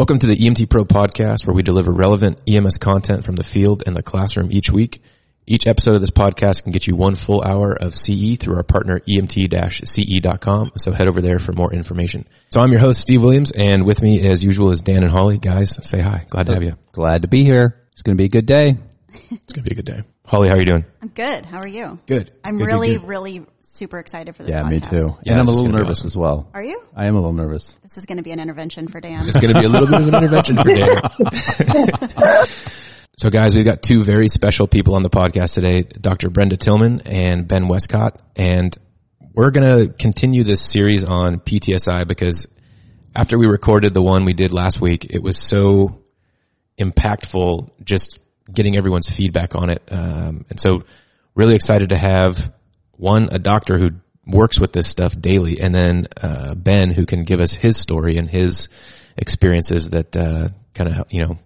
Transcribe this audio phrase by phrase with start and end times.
[0.00, 3.82] Welcome to the EMT Pro podcast where we deliver relevant EMS content from the field
[3.84, 5.02] and the classroom each week.
[5.46, 8.62] Each episode of this podcast can get you one full hour of CE through our
[8.62, 10.70] partner emt-ce.com.
[10.78, 12.26] So head over there for more information.
[12.50, 15.36] So I'm your host, Steve Williams, and with me as usual is Dan and Holly.
[15.36, 16.24] Guys, say hi.
[16.30, 16.78] Glad to have you.
[16.92, 17.86] Glad to be here.
[17.92, 18.78] It's going to be a good day.
[19.10, 20.00] It's going to be a good day.
[20.24, 20.86] Holly, how are you doing?
[21.02, 21.44] I'm good.
[21.44, 21.98] How are you?
[22.06, 22.32] Good.
[22.42, 23.06] I'm Good, good, really, good.
[23.06, 24.70] really super excited for this Yeah, podcast.
[24.70, 25.06] me too.
[25.24, 26.06] Yeah, and I'm a little nervous awesome.
[26.08, 26.48] as well.
[26.52, 26.82] Are you?
[26.94, 27.76] I am a little nervous.
[27.82, 29.20] This is going to be an intervention for Dan.
[29.20, 32.46] It's going to be a little bit of an intervention for Dan.
[33.16, 36.30] so guys, we've got two very special people on the podcast today, Dr.
[36.30, 38.20] Brenda Tillman and Ben Westcott.
[38.36, 38.76] And
[39.34, 42.48] we're going to continue this series on PTSI because
[43.14, 46.02] after we recorded the one we did last week, it was so
[46.78, 48.18] impactful just
[48.52, 49.82] getting everyone's feedback on it.
[49.90, 50.82] Um, and so
[51.34, 52.52] really excited to have
[53.00, 53.90] one, a doctor who
[54.26, 58.16] works with this stuff daily and then, uh, Ben who can give us his story
[58.16, 58.68] and his
[59.16, 61.38] experiences that, uh, kind of, you know,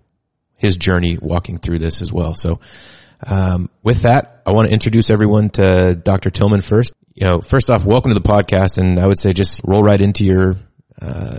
[0.57, 2.35] his journey walking through this as well.
[2.35, 2.61] So,
[3.27, 6.31] um, with that, I want to introduce everyone to Dr.
[6.31, 6.93] Tillman first.
[7.15, 10.01] You know, first off, welcome to the podcast and I would say just roll right
[10.01, 10.57] into your,
[11.01, 11.39] uh,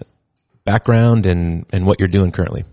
[0.63, 2.63] background and, and what you're doing currently.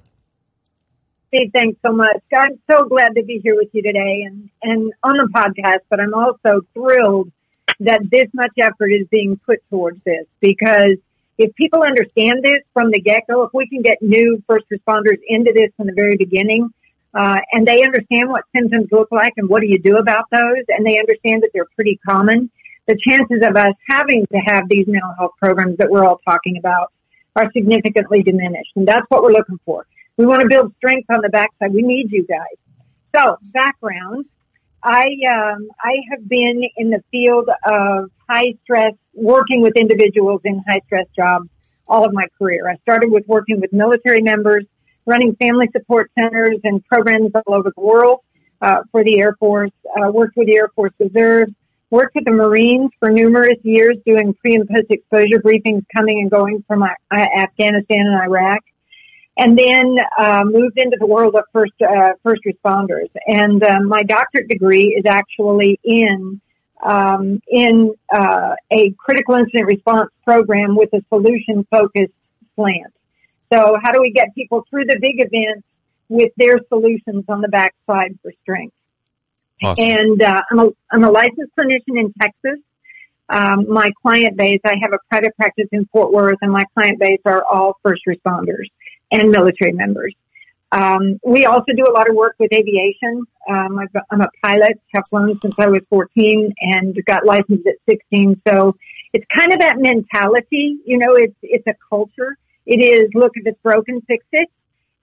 [1.35, 2.21] Steve, thanks so much.
[2.37, 5.99] I'm so glad to be here with you today and, and on the podcast, but
[5.99, 7.33] I'm also thrilled
[7.81, 10.99] that this much effort is being put towards this because
[11.39, 15.53] if people understand this from the get-go, if we can get new first responders into
[15.55, 16.69] this from the very beginning,
[17.15, 20.65] uh, and they understand what symptoms look like and what do you do about those,
[20.69, 22.51] and they understand that they're pretty common,
[22.87, 26.59] the chances of us having to have these mental health programs that we're all talking
[26.59, 26.93] about
[27.35, 28.73] are significantly diminished.
[28.77, 29.87] And that's what we're looking for.
[30.17, 31.73] We want to build strength on the backside.
[31.73, 32.57] We need you guys.
[33.17, 34.27] So background,
[34.83, 40.63] I, um, I have been in the field of high stress, working with individuals in
[40.69, 41.49] high stress jobs
[41.89, 42.69] all of my career.
[42.69, 44.65] I started with working with military members,
[45.07, 48.21] running family support centers and programs all over the world,
[48.63, 51.49] uh, for the Air Force, uh, worked with the Air Force Reserve,
[51.91, 56.31] worked with the Marines for numerous years doing pre and post exposure briefings coming and
[56.31, 58.61] going from uh, Afghanistan and Iraq
[59.37, 63.11] and then uh, moved into the world of first uh, first responders.
[63.27, 66.41] And uh, my doctorate degree is actually in
[66.83, 72.13] um, in uh, a critical incident response program with a solution focused
[72.57, 72.93] slant.
[73.53, 75.67] So how do we get people through the big events
[76.09, 78.75] with their solutions on the backside for strength?
[79.63, 79.85] Awesome.
[79.85, 82.59] And uh, I'm a I'm a licensed clinician in Texas.
[83.29, 86.99] Um, my client base, I have a private practice in Fort Worth, and my client
[86.99, 88.67] base are all first responders
[89.13, 90.15] and military members.
[90.73, 93.25] Um, we also do a lot of work with aviation.
[93.49, 93.79] Um,
[94.11, 98.41] I'm a pilot, have flown since I was 14 and got licensed at 16.
[98.49, 98.75] So
[99.13, 102.39] it's kind of that mentality, you know, it's, it's a culture.
[102.65, 104.49] It is look if it's broken, fix it.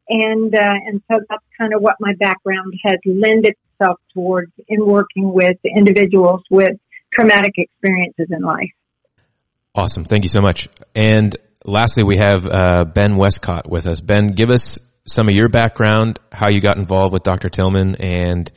[0.09, 4.83] And, uh, and so that's kind of what my background has lent itself towards in
[4.83, 6.77] working with individuals with
[7.13, 8.71] traumatic experiences in life.
[9.75, 10.03] Awesome.
[10.03, 10.67] Thank you so much.
[10.95, 11.37] And
[11.69, 14.01] lastly, we have uh, Ben Westcott with us.
[14.01, 17.49] Ben, give us some of your background, how you got involved with Dr.
[17.49, 18.51] Tillman, and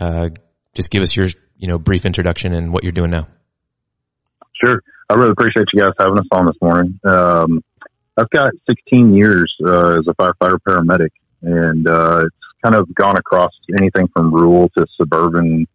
[0.00, 0.28] uh,
[0.74, 3.28] just give us your you know brief introduction and what you're doing now.
[4.62, 4.80] Sure.
[5.08, 6.98] I really appreciate you guys having us on this morning.
[7.04, 7.62] Um,
[8.16, 11.10] I've got 16 years uh, as a firefighter paramedic,
[11.42, 15.66] and uh, it's kind of gone across anything from rural to suburban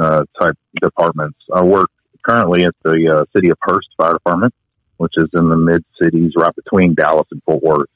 [0.00, 1.38] uh, type departments.
[1.54, 1.90] I work
[2.24, 4.54] currently at the uh, City of Hurst Fire Department,
[5.02, 7.90] which is in the mid cities, right between Dallas and Fort Worth.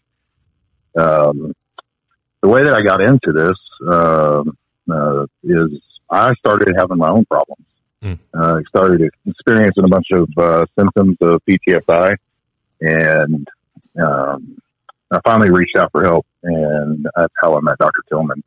[0.98, 1.54] Um,
[2.42, 3.56] the way that I got into this
[3.88, 4.58] um
[4.90, 5.80] uh, is
[6.10, 7.64] I started having my own problems.
[8.02, 8.18] Mm.
[8.34, 12.16] Uh, I started experiencing a bunch of uh, symptoms of PTSI,
[12.80, 13.48] and
[14.00, 14.58] um,
[15.12, 18.02] I finally reached out for help, and that's how I met Dr.
[18.08, 18.42] Tillman.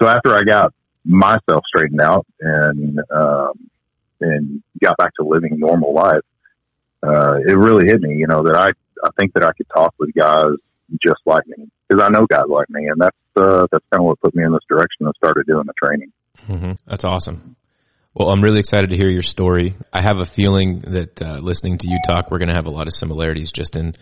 [0.00, 0.72] So after I got
[1.04, 3.70] myself straightened out and um,
[4.20, 6.24] and got back to living normal life,
[7.04, 8.70] uh, it really hit me, you know, that I
[9.06, 10.56] I think that I could talk with guys
[11.02, 14.04] just like me because I know guys like me, and that's uh, that's kind of
[14.04, 16.12] what put me in this direction and started doing the training.
[16.46, 17.56] hmm That's awesome.
[18.14, 19.74] Well, I'm really excited to hear your story.
[19.92, 22.70] I have a feeling that uh, listening to you talk, we're going to have a
[22.70, 23.92] lot of similarities just in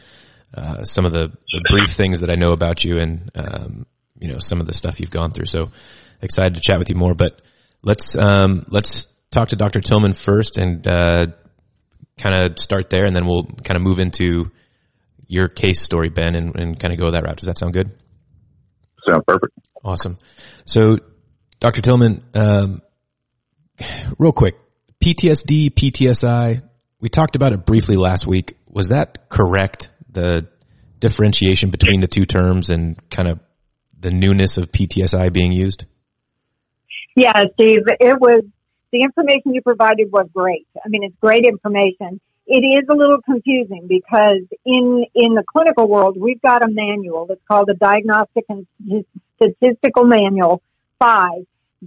[0.54, 3.86] uh, some of the, the brief things that I know about you and um,
[4.18, 5.46] you know some of the stuff you've gone through.
[5.46, 5.70] So
[6.20, 7.14] excited to chat with you more.
[7.14, 7.40] But
[7.82, 9.80] let's um, let's talk to Dr.
[9.80, 11.26] Tillman first and uh,
[12.22, 14.50] kind of start there, and then we'll kind of move into
[15.26, 17.36] your case story, Ben, and, and kind of go that route.
[17.36, 17.90] Does that sound good?
[19.08, 19.52] Sounds perfect.
[19.84, 20.18] Awesome.
[20.64, 20.98] So,
[21.58, 21.80] Dr.
[21.80, 22.82] Tillman, um,
[24.18, 24.56] real quick,
[25.02, 26.62] PTSD, PTSI,
[27.00, 28.56] we talked about it briefly last week.
[28.68, 29.90] Was that correct?
[30.10, 30.48] The
[31.00, 33.40] differentiation between the two terms and kind of
[33.98, 35.86] the newness of PTSI being used?
[37.16, 38.44] Yeah, Steve, it was,
[38.92, 40.66] the information you provided was great.
[40.84, 42.20] I mean, it's great information.
[42.46, 47.26] It is a little confusing because in, in the clinical world, we've got a manual
[47.26, 48.66] that's called the Diagnostic and
[49.36, 50.62] Statistical Manual
[50.98, 51.30] 5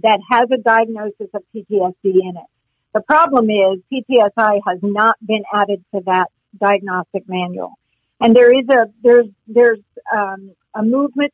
[0.02, 2.50] that has a diagnosis of PTSD in it.
[2.94, 6.26] The problem is PTSI has not been added to that
[6.58, 7.74] diagnostic manual.
[8.20, 9.80] And there is a, there's, there's,
[10.14, 11.32] um, a movement,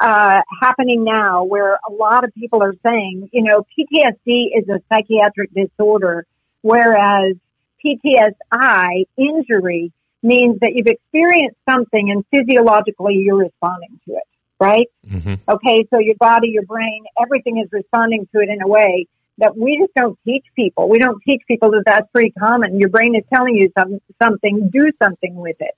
[0.00, 4.80] uh, happening now where a lot of people are saying, you know, PTSD is a
[4.88, 6.26] psychiatric disorder,
[6.62, 7.36] whereas
[7.84, 14.24] PTSI injury means that you've experienced something and physiologically you're responding to it,
[14.58, 14.88] right?
[15.08, 15.34] Mm-hmm.
[15.48, 19.06] Okay, so your body, your brain, everything is responding to it in a way
[19.38, 20.88] that we just don't teach people.
[20.88, 22.80] We don't teach people that that's pretty common.
[22.80, 25.74] Your brain is telling you some, something, do something with it.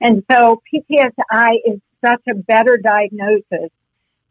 [0.00, 3.70] And so PTSI is such a better diagnosis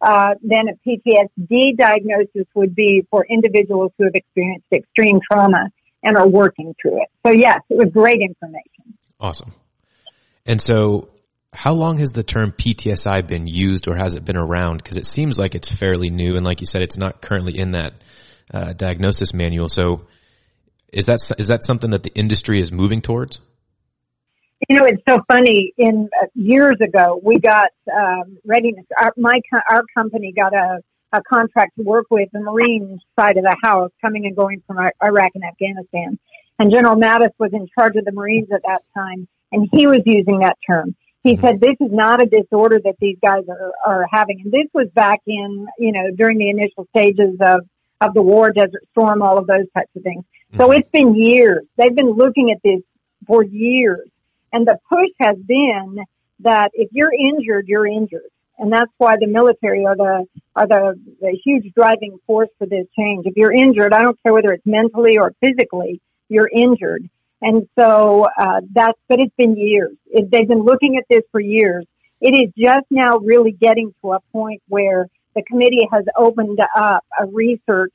[0.01, 5.69] uh, than a PTSD diagnosis would be for individuals who have experienced extreme trauma
[6.03, 7.07] and are working through it.
[7.25, 8.97] So yes, it was great information.
[9.19, 9.53] Awesome.
[10.45, 11.09] And so
[11.53, 14.83] how long has the term PTSI been used or has it been around?
[14.83, 17.71] Because it seems like it's fairly new and like you said, it's not currently in
[17.71, 17.93] that
[18.53, 19.69] uh, diagnosis manual.
[19.69, 20.07] So
[20.91, 23.39] is that, is that something that the industry is moving towards?
[24.69, 25.73] You know, it's so funny.
[25.77, 28.85] In uh, years ago, we got um, readiness.
[28.99, 29.39] Our, my
[29.69, 30.79] our company got a
[31.13, 34.77] a contract to work with the Marine side of the house, coming and going from
[35.03, 36.17] Iraq and Afghanistan.
[36.57, 40.01] And General Mattis was in charge of the Marines at that time, and he was
[40.05, 40.95] using that term.
[41.23, 41.45] He mm-hmm.
[41.45, 44.87] said, "This is not a disorder that these guys are are having." And this was
[44.93, 47.61] back in you know during the initial stages of
[48.01, 50.23] of the war, Desert Storm, all of those types of things.
[50.23, 50.61] Mm-hmm.
[50.61, 51.63] So it's been years.
[51.77, 52.81] They've been looking at this
[53.27, 54.09] for years.
[54.53, 55.97] And the push has been
[56.41, 58.29] that if you're injured, you're injured.
[58.59, 62.85] And that's why the military are the, are the, the huge driving force for this
[62.97, 63.25] change.
[63.25, 67.09] If you're injured, I don't care whether it's mentally or physically, you're injured.
[67.41, 69.97] And so, uh, that's, but it's been years.
[70.05, 71.85] It, they've been looking at this for years.
[72.21, 77.03] It is just now really getting to a point where the committee has opened up
[77.19, 77.93] a research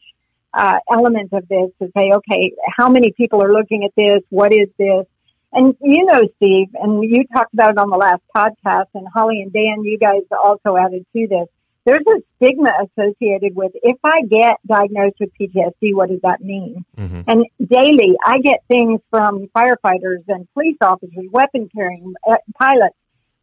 [0.52, 4.22] uh, element of this to say, okay, how many people are looking at this?
[4.28, 5.06] What is this?
[5.52, 9.40] And you know, Steve, and you talked about it on the last podcast, and Holly
[9.42, 11.46] and Dan, you guys also added to this.
[11.86, 16.84] There's a stigma associated with if I get diagnosed with PTSD, what does that mean?
[16.98, 17.22] Mm-hmm.
[17.26, 22.96] And daily, I get things from firefighters and police officers, weapon carrying uh, pilots.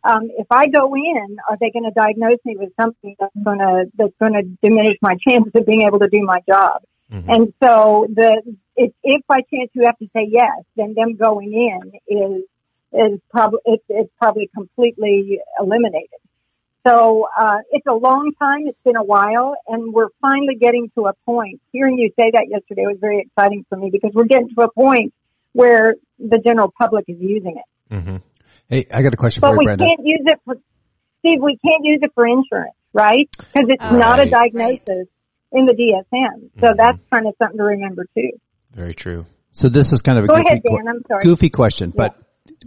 [0.04, 3.58] Um, if I go in, are they going to diagnose me with something that's going
[3.58, 6.84] to that's going to diminish my chances of being able to do my job?
[7.12, 7.30] Mm-hmm.
[7.30, 8.44] And so the
[8.76, 12.44] if, if by chance you have to say yes, then them going in is
[12.94, 16.20] is probably it's, it's probably completely eliminated.
[16.88, 18.68] So uh, it's a long time.
[18.68, 21.60] It's been a while, and we're finally getting to a point.
[21.72, 24.72] Hearing you say that yesterday was very exciting for me because we're getting to a
[24.72, 25.14] point
[25.54, 27.94] where the general public is using it.
[27.94, 28.18] Mm-hmm.
[28.70, 30.56] Hey, I got a question but for you, we can't use it for
[31.20, 31.40] Steve.
[31.42, 33.30] We can't use it for insurance, right?
[33.32, 34.84] Because it's oh, not a diagnosis.
[34.88, 35.08] Right
[35.56, 36.52] in the DSM.
[36.60, 36.78] So mm-hmm.
[36.78, 38.32] that's kind of something to remember too.
[38.76, 39.26] Very true.
[39.52, 40.88] So this is kind of a Go goofy, ahead, Dan.
[40.88, 41.24] I'm sorry.
[41.24, 42.10] goofy question, yeah.
[42.10, 42.18] but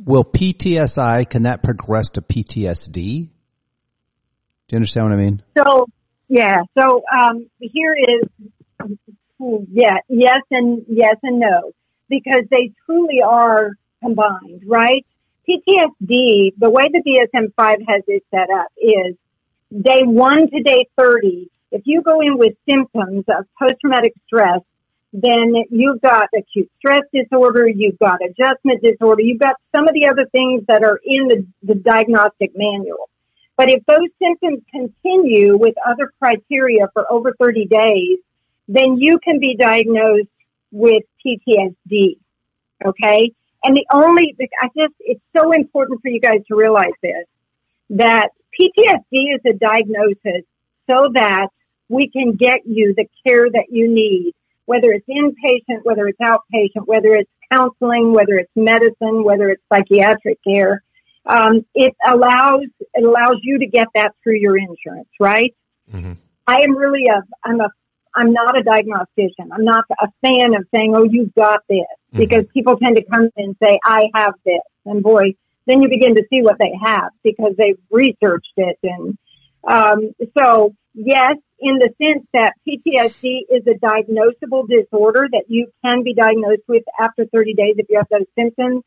[0.05, 2.93] will PTSI, can that progress to PTSD?
[2.95, 5.43] Do you understand what I mean?
[5.57, 5.87] So,
[6.29, 6.63] yeah.
[6.79, 8.49] So, um, here is,
[9.71, 11.73] yeah, yes and yes and no,
[12.09, 13.73] because they truly are
[14.03, 15.07] combined, right?
[15.49, 19.15] PTSD, the way the DSM-5 has it set up is
[19.71, 24.61] day one to day 30 if you go in with symptoms of post-traumatic stress,
[25.13, 30.09] then you've got acute stress disorder, you've got adjustment disorder, you've got some of the
[30.09, 33.09] other things that are in the, the diagnostic manual.
[33.57, 38.19] But if those symptoms continue with other criteria for over 30 days,
[38.69, 40.29] then you can be diagnosed
[40.71, 42.19] with PTSD.
[42.85, 43.33] Okay?
[43.65, 47.27] And the only, I just, it's so important for you guys to realize this,
[47.91, 50.47] that PTSD is a diagnosis
[50.89, 51.49] so that
[51.89, 54.35] we can get you the care that you need,
[54.69, 60.39] whether it's inpatient, whether it's outpatient, whether it's counseling, whether it's medicine, whether it's psychiatric
[60.47, 60.83] care.
[61.25, 65.55] Um, it allows it allows you to get that through your insurance, right?
[65.91, 66.13] Mm-hmm.
[66.47, 67.71] I am really a I'm a
[68.15, 69.51] I'm not a diagnostician.
[69.53, 72.19] I'm not a fan of saying, "Oh, you've got this," mm-hmm.
[72.19, 75.35] because people tend to come in and say, "I have this," and boy,
[75.67, 79.17] then you begin to see what they have because they've researched it and
[79.67, 86.03] um, so yes, in the sense that PTSD is a diagnosable disorder that you can
[86.03, 88.83] be diagnosed with after 30 days if you have those symptoms.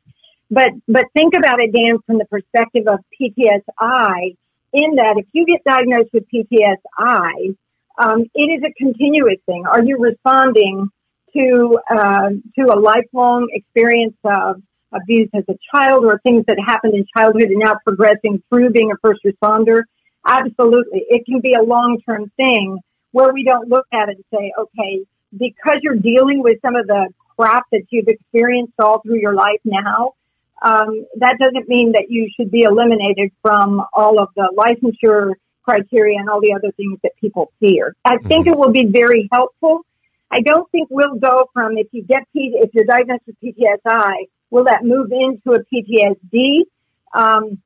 [0.50, 4.36] But, but think about it, Dan, from the perspective of PTSI
[4.74, 7.56] in that if you get diagnosed with PTSI,
[7.98, 9.64] um, it is a continuous thing.
[9.66, 10.90] Are you responding
[11.34, 14.62] to, uh, to a lifelong experience of
[14.94, 18.92] abuse as a child or things that happened in childhood and now progressing through being
[18.92, 19.84] a first responder?
[20.26, 21.04] Absolutely.
[21.10, 22.80] It can be a long-term thing
[23.12, 25.06] where we don't look at it and say, okay,
[25.38, 29.60] because you're dealing with some of the crap that you've experienced all through your life
[29.64, 30.14] now,
[30.62, 36.20] um, that doesn't mean that you should be eliminated from all of the licensure criteria
[36.20, 37.96] and all the other things that people fear.
[38.06, 38.54] I think mm-hmm.
[38.54, 39.86] it will be very helpful.
[40.30, 44.28] I don't think we'll go from if you get P, if you're diagnosed with PTSI,
[44.50, 46.62] will that move into a PTSD?
[47.14, 47.62] Um,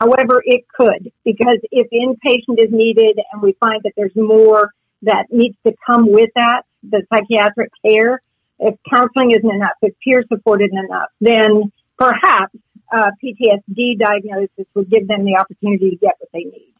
[0.00, 4.70] however, it could because if inpatient is needed and we find that there's more
[5.02, 8.20] that needs to come with that, the psychiatric care,
[8.58, 12.54] if counseling isn't enough, if peer support isn't enough, then perhaps
[12.92, 16.72] uh, PTSD diagnosis would give them the opportunity to get what they need.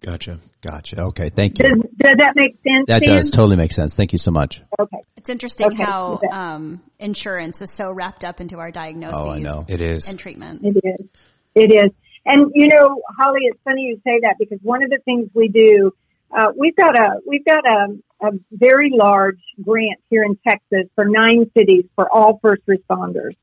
[0.00, 0.40] Gotcha.
[0.62, 1.00] Gotcha.
[1.00, 1.28] Okay.
[1.28, 1.68] Thank you.
[1.68, 2.86] Does, does that make sense?
[2.88, 3.16] That Dan?
[3.16, 3.94] does totally make sense.
[3.94, 4.60] Thank you so much.
[4.80, 4.96] Okay.
[5.16, 5.82] It's interesting Okay.
[5.84, 9.64] how um, insurance is so wrapped up into our diagnoses Oh, I know.
[9.68, 10.08] It is.
[10.08, 10.64] and treatments.
[10.64, 11.06] It is.
[11.54, 11.92] It is.
[12.24, 15.48] And you know, Holly, it's funny you say that because one of the things we
[15.48, 15.92] do,
[16.36, 21.04] uh, we've got a we've got a, a very large grant here in Texas for
[21.04, 23.36] nine cities for all first responders,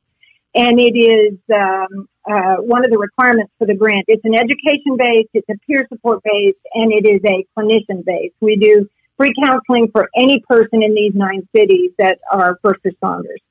[0.56, 4.06] and it is um, uh, one of the requirements for the grant.
[4.08, 8.36] It's an education based, it's a peer support based, and it is a clinician based.
[8.40, 13.42] We do free counseling for any person in these nine cities that are first responders.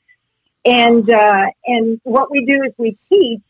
[0.65, 3.43] And, uh, and what we do is we teach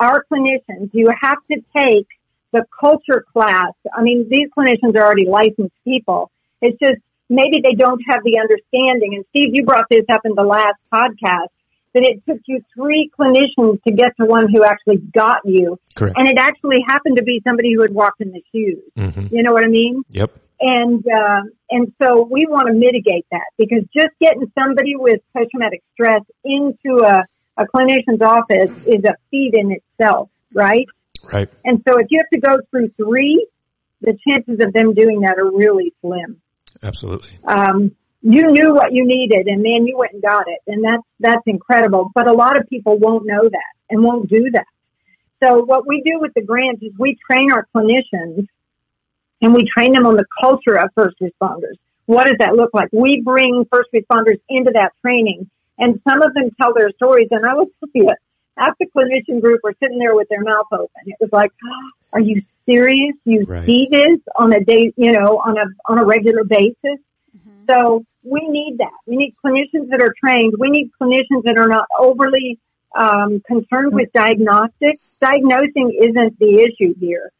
[0.00, 2.06] our clinicians, you have to take
[2.52, 3.72] the culture class.
[3.96, 6.30] I mean, these clinicians are already licensed people.
[6.60, 9.14] It's just maybe they don't have the understanding.
[9.14, 11.48] And Steve, you brought this up in the last podcast
[11.94, 15.78] that it took you three clinicians to get to one who actually got you.
[15.94, 16.16] Correct.
[16.18, 18.82] And it actually happened to be somebody who had walked in the shoes.
[18.96, 20.02] hmm You know what I mean?
[20.10, 20.30] Yep.
[20.60, 25.50] And uh, and so we want to mitigate that because just getting somebody with post
[25.50, 27.24] traumatic stress into a,
[27.56, 30.86] a clinician's office is a feat in itself, right?
[31.32, 31.48] Right.
[31.64, 33.46] And so if you have to go through three,
[34.00, 36.40] the chances of them doing that are really slim.
[36.82, 37.30] Absolutely.
[37.44, 37.92] Um,
[38.22, 41.42] you knew what you needed, and man, you went and got it, and that's that's
[41.46, 42.10] incredible.
[42.14, 44.66] But a lot of people won't know that and won't do that.
[45.42, 48.46] So what we do with the grant is we train our clinicians
[49.40, 51.76] and we train them on the culture of first responders.
[52.06, 52.90] What does that look like?
[52.92, 55.50] We bring first responders into that training
[55.82, 58.14] and some of them tell their stories and I will tell you,
[58.56, 61.02] half the clinician group were sitting there with their mouth open.
[61.06, 63.16] It was like, "Ah, are you serious?
[63.24, 63.66] You Right.
[63.66, 66.98] see this on a day, you know, on a, on a regular basis?
[67.68, 68.96] So we need that.
[69.06, 70.54] We need clinicians that are trained.
[70.58, 72.58] We need clinicians that are not overly
[72.98, 75.02] um, concerned with diagnostics.
[75.20, 77.30] Diagnosing isn't the issue here,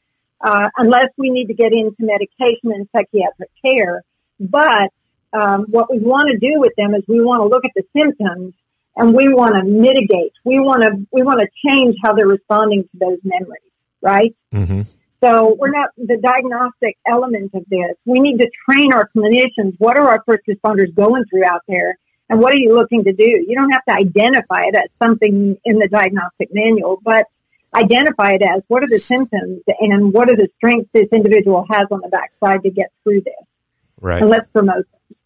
[0.41, 4.03] uh, unless we need to get into medication and psychiatric care.
[4.41, 4.91] But
[5.33, 7.85] um, what we want to do with them is we want to look at the
[7.97, 8.55] symptoms
[8.97, 10.33] and we want to mitigate.
[10.45, 13.73] We want to we want to change how they're responding to those memories,
[14.03, 14.35] right?
[14.53, 14.83] hmm
[15.21, 17.97] So we're not the diagnostic element of this.
[18.05, 19.77] We need to train our clinicians.
[19.79, 21.97] What are our first responders going through out there?
[22.29, 23.25] And what are you looking to do?
[23.25, 27.27] You don't have to identify it as something in the diagnostic manual, but
[27.75, 31.89] identify it as what are the symptoms and what are the strengths this individual has
[31.91, 33.35] on the backside to get through this.
[34.01, 34.21] Right.
[34.21, 35.17] And let's promote them.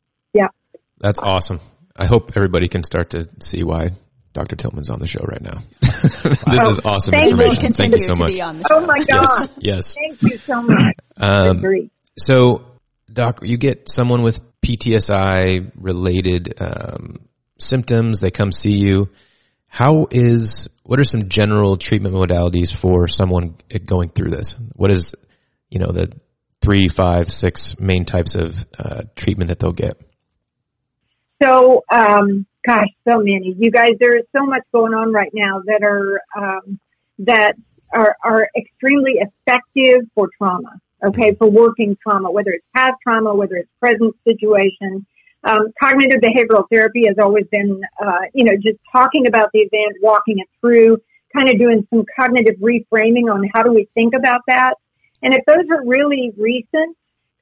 [0.99, 1.09] Yeah.
[1.09, 1.61] That's awesome.
[1.97, 3.91] I hope everybody can start to see why
[4.37, 4.57] Dr.
[4.57, 5.63] Tillman's on the show right now.
[5.81, 7.31] this is awesome Thank you.
[7.33, 7.73] Information.
[7.73, 8.29] Thank you so much.
[8.29, 8.77] be on the show.
[8.77, 9.51] Oh my God.
[9.59, 9.59] Yes.
[9.59, 9.95] yes.
[9.95, 10.95] Thank you so much.
[11.17, 11.91] Um, Agree.
[12.19, 12.67] so,
[13.11, 18.21] Doc, you get someone with PTSI related um, symptoms.
[18.21, 19.09] They come see you.
[19.69, 24.55] How is what are some general treatment modalities for someone going through this?
[24.75, 25.15] What is
[25.71, 26.13] you know the
[26.61, 30.01] three, five, six main types of uh, treatment that they'll get?
[31.43, 33.55] So, um, gosh, so many.
[33.59, 36.81] You guys, there is so much going on right now that are um,
[37.21, 37.55] that
[37.93, 40.81] are are extremely effective for trauma.
[41.05, 45.07] Okay, for working trauma, whether it's past trauma, whether it's present situation.
[45.45, 49.99] Um, cognitive behavioral therapy has always been, uh, you know, just talking about the event,
[50.03, 50.99] walking it through,
[51.33, 54.75] kind of doing some cognitive reframing on how do we think about that.
[55.23, 56.97] And if those are really recent,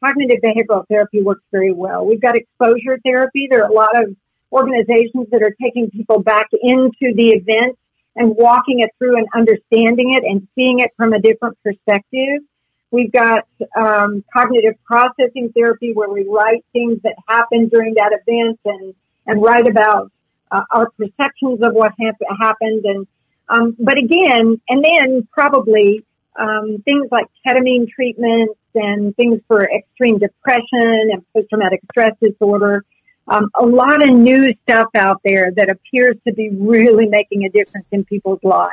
[0.05, 2.05] cognitive behavioral therapy works very well.
[2.05, 3.47] We've got exposure therapy.
[3.49, 4.17] There are a lot of
[4.53, 7.79] organizations that are taking people back into the event
[8.17, 12.43] and walking it through and understanding it and seeing it from a different perspective.
[12.91, 13.47] We've got
[13.77, 18.95] um, cognitive processing therapy where we write things that happened during that event and
[19.27, 20.13] and write about
[20.53, 22.85] uh, our perceptions of what hap- happened.
[22.85, 23.07] And
[23.49, 26.05] Um, but again, and then probably
[26.39, 32.85] um, things like ketamine treatments and things for extreme depression and post-traumatic stress disorder.
[33.27, 37.49] Um, a lot of new stuff out there that appears to be really making a
[37.49, 38.73] difference in people's lives.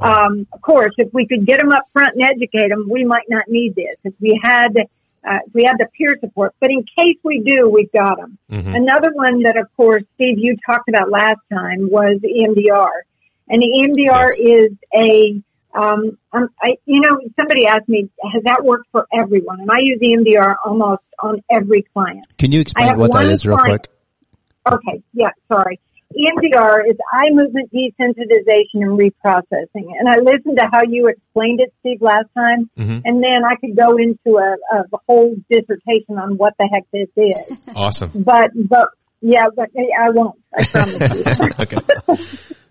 [0.00, 3.26] Um, of course, if we could get them up front and educate them, we might
[3.28, 3.96] not need this.
[4.04, 7.68] If we had, uh, if we had the peer support, but in case we do,
[7.68, 8.38] we've got them.
[8.50, 8.74] Mm-hmm.
[8.74, 13.02] Another one that, of course, Steve, you talked about last time was EMDR,
[13.48, 14.70] and the EMDR Yes.
[14.70, 15.42] is a
[15.74, 19.60] um, um, I, you know, somebody asked me, has that worked for everyone?
[19.60, 22.26] And I use EMDR almost on every client.
[22.38, 23.88] Can you explain what that is real client-
[24.64, 24.74] quick?
[24.74, 25.80] Okay, yeah, sorry.
[26.14, 29.88] EMDR is eye movement desensitization and reprocessing.
[29.98, 32.68] And I listened to how you explained it, Steve, last time.
[32.78, 33.00] Mhm.
[33.04, 37.08] And then I could go into a, a whole dissertation on what the heck this
[37.16, 37.58] is.
[37.74, 38.10] Awesome.
[38.14, 38.88] But, but,
[39.22, 40.38] yeah, but I won't.
[40.54, 41.50] I promise you.
[41.60, 41.76] okay.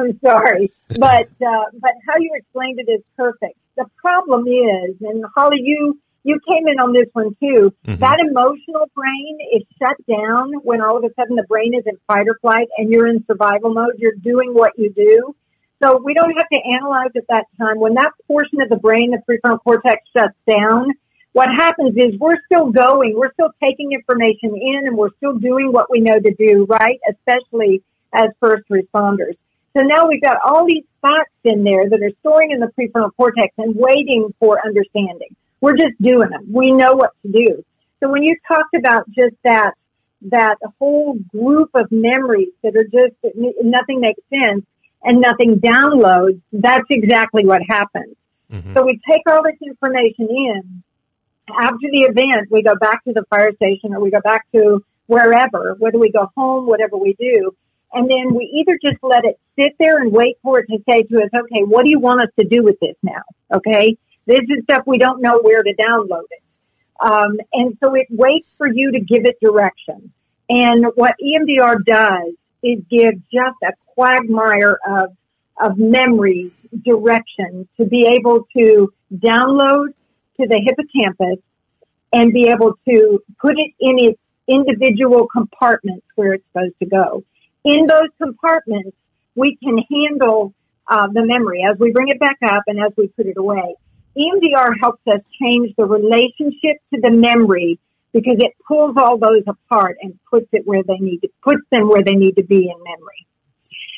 [0.00, 3.56] I'm sorry, but uh, but how you explained it is perfect.
[3.76, 7.72] The problem is, and Holly, you you came in on this one too.
[7.86, 7.98] Mhm.
[7.98, 11.96] That emotional brain is shut down when all of a sudden the brain is in
[12.06, 13.94] fight or flight and you're in survival mode.
[13.98, 15.34] You're doing what you do.
[15.82, 17.80] So we don't have to analyze at that time.
[17.80, 20.92] When that portion of the brain, the prefrontal cortex shuts down,
[21.32, 25.72] what happens is we're still going, we're still taking information in and we're still doing
[25.72, 27.00] what we know to do, right?
[27.08, 29.36] Especially as first responders.
[29.76, 33.10] So now we've got all these facts in there that are storing in the prefrontal
[33.16, 35.36] cortex and waiting for understanding.
[35.60, 36.52] We're just doing them.
[36.52, 37.64] We know what to do.
[38.00, 39.72] So when you talked about just that,
[40.22, 43.14] that whole group of memories that are just,
[43.62, 44.64] nothing makes sense
[45.02, 48.16] and nothing downloads, that's exactly what happens.
[48.52, 48.74] Mhm.
[48.74, 50.82] So we take all this information in.
[51.48, 54.82] After the event, we go back to the fire station or we go back to
[55.06, 57.54] wherever, whether we go home, whatever we do.
[57.92, 61.02] And then we either just let it sit there and wait for it to say
[61.02, 63.22] to us, okay, what do you want us to do with this now?
[63.52, 63.96] Okay.
[64.26, 66.42] This is stuff we don't know where to download it.
[67.00, 70.12] Um, and so it waits for you to give it direction.
[70.48, 75.16] And what EMDR does is give just a quagmire of,
[75.60, 76.52] of memories,
[76.84, 79.88] direction to be able to download
[80.40, 81.42] to the hippocampus
[82.12, 87.24] and be able to put it in its individual compartments where it's supposed to go.
[87.64, 88.96] In those compartments,
[89.34, 90.54] we can handle
[90.88, 93.76] uh, the memory as we bring it back up and as we put it away.
[94.16, 97.78] EMDR helps us change the relationship to the memory
[98.12, 101.88] because it pulls all those apart and puts it where they need to, puts them
[101.88, 103.26] where they need to be in memory.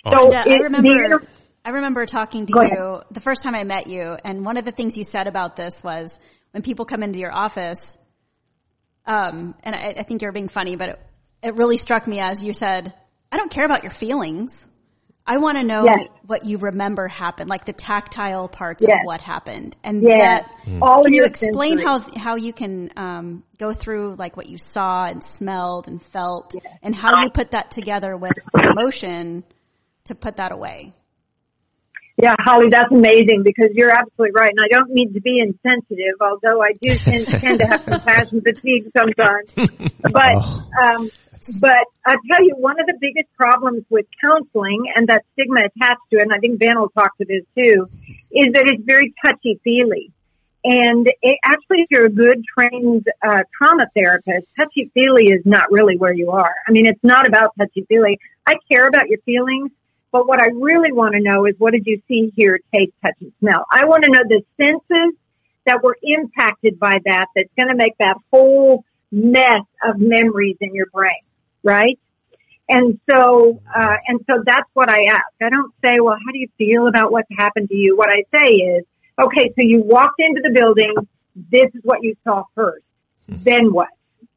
[0.05, 1.19] So Yeah, I remember.
[1.21, 1.29] the-
[1.65, 4.65] I remember talking to Go you the first time I met you, and one of
[4.65, 6.19] the things you said about this was
[6.51, 7.97] when people come into your office,
[9.07, 11.01] um, and I, I think you're being funny, but it,
[11.43, 12.95] it really struck me as you said,
[13.33, 14.69] "I don't care about your feelings.
[15.27, 16.09] I want to know Yes.
[16.27, 18.99] what you remember happened, like the tactile parts Yes.
[19.01, 20.19] of what happened." And Yes.
[20.19, 20.51] that,
[20.83, 21.85] All can of you explain sensory.
[21.85, 26.55] how how you can um, go through like what you saw and smelled and felt,
[26.83, 29.45] and how you put that together with emotion
[30.05, 30.93] to put that away?
[32.23, 34.53] Yeah, Holly, that's amazing because you're absolutely right.
[34.55, 38.41] And I don't mean to be insensitive, although I do tend, tend to have compassion
[38.45, 39.51] fatigue sometimes.
[40.03, 40.37] But,
[40.85, 41.11] um,
[41.61, 46.03] but I tell you, one of the biggest problems with counseling and that stigma attached
[46.11, 47.89] to it, and I think Ben will talk to this too,
[48.31, 50.13] is that it's very touchy feely.
[50.65, 55.73] And it, actually, if you're a good trained uh, trauma therapist, touchy feely is not
[55.73, 56.55] really where you are.
[56.67, 58.19] I mean, it's not about touchy feely.
[58.47, 59.73] I care about your feelings,
[60.13, 63.17] but what I really want to know is what did you see, hear, taste, touch,
[63.21, 63.65] and smell?
[63.73, 65.19] I want to know the senses
[65.67, 70.75] that were impacted by that that's going to make that whole mess of memories in
[70.75, 71.11] your brain,
[71.63, 71.99] right?
[72.69, 75.27] And so, uh, and so that's what I ask.
[75.41, 77.97] I don't say, well, how do you feel about what's happened to you?
[77.97, 78.85] What I say is,
[79.21, 80.95] okay, so you walked into the building.
[81.35, 82.85] This is what you saw first.
[83.29, 83.89] Then what?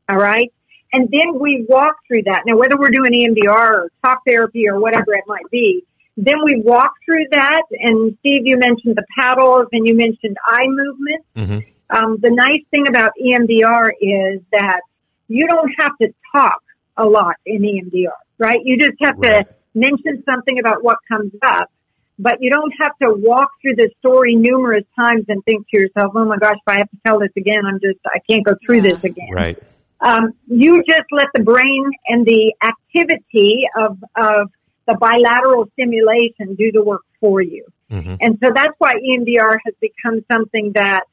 [0.10, 0.52] All right.
[0.94, 2.44] And then we walk through that.
[2.46, 5.84] Now, whether we're doing EMDR or talk therapy or whatever it might be,
[6.18, 7.64] then we walk through that.
[7.72, 11.26] And Steve, you mentioned the paddles and you mentioned eye movement.
[11.36, 11.66] Mhm.
[11.90, 14.82] Um, the nice thing about EMDR is that
[15.28, 16.62] you don't have to talk
[16.98, 18.60] a lot in EMDR, right?
[18.64, 19.46] You just have Right.
[19.46, 21.70] to mention something about what comes up,
[22.18, 26.14] but you don't have to walk through the story numerous times and think to yourself,
[26.16, 28.54] oh my gosh, if I have to tell this again, I'm just, I can't go
[28.66, 28.94] through Yeah.
[28.94, 29.30] this again.
[29.34, 29.58] Right.
[30.00, 34.50] Um, you just let the brain and the activity of, of
[34.88, 37.66] the bilateral stimulation do the work for you.
[37.92, 38.18] Mhm.
[38.20, 41.04] And so that's why EMDR has become something that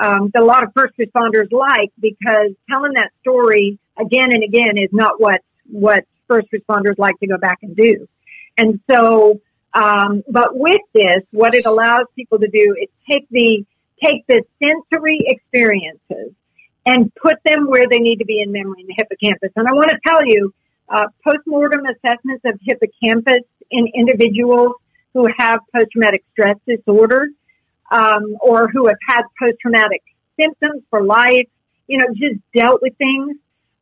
[0.00, 4.76] um, that a lot of first responders like because telling that story again and again
[4.76, 8.08] is not what what first responders like to go back and do.
[8.56, 9.40] And so
[9.74, 13.64] Um, but with this, what it allows people to do is take the
[14.02, 16.32] take the sensory experiences
[16.86, 19.52] and put them where they need to be in memory in the hippocampus.
[19.56, 20.54] And I want to tell you,
[20.88, 24.72] uh, postmortem assessments of hippocampus in individuals
[25.12, 27.28] who have post-traumatic stress disorder
[27.90, 30.02] um, or who have had post-traumatic
[30.40, 31.48] symptoms for life,
[31.88, 33.36] you know, just dealt with things.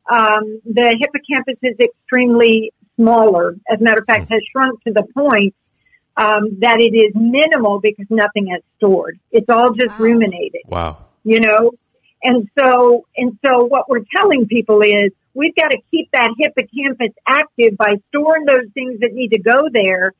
[0.09, 3.55] Um, the hippocampus is extremely smaller.
[3.69, 5.53] As a matter of fact, has shrunk to the point
[6.15, 9.19] um, that it is minimal because nothing is stored.
[9.31, 10.05] It's all just Wow.
[10.05, 10.97] ruminated Wow.
[11.23, 11.71] you know?
[12.23, 17.13] And so, and so what we're telling people is we've got to keep that hippocampus
[17.27, 20.13] active by storing those things that need to go there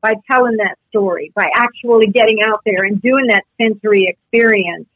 [0.00, 4.86] by telling that story, by actually getting out there and doing that sensory experience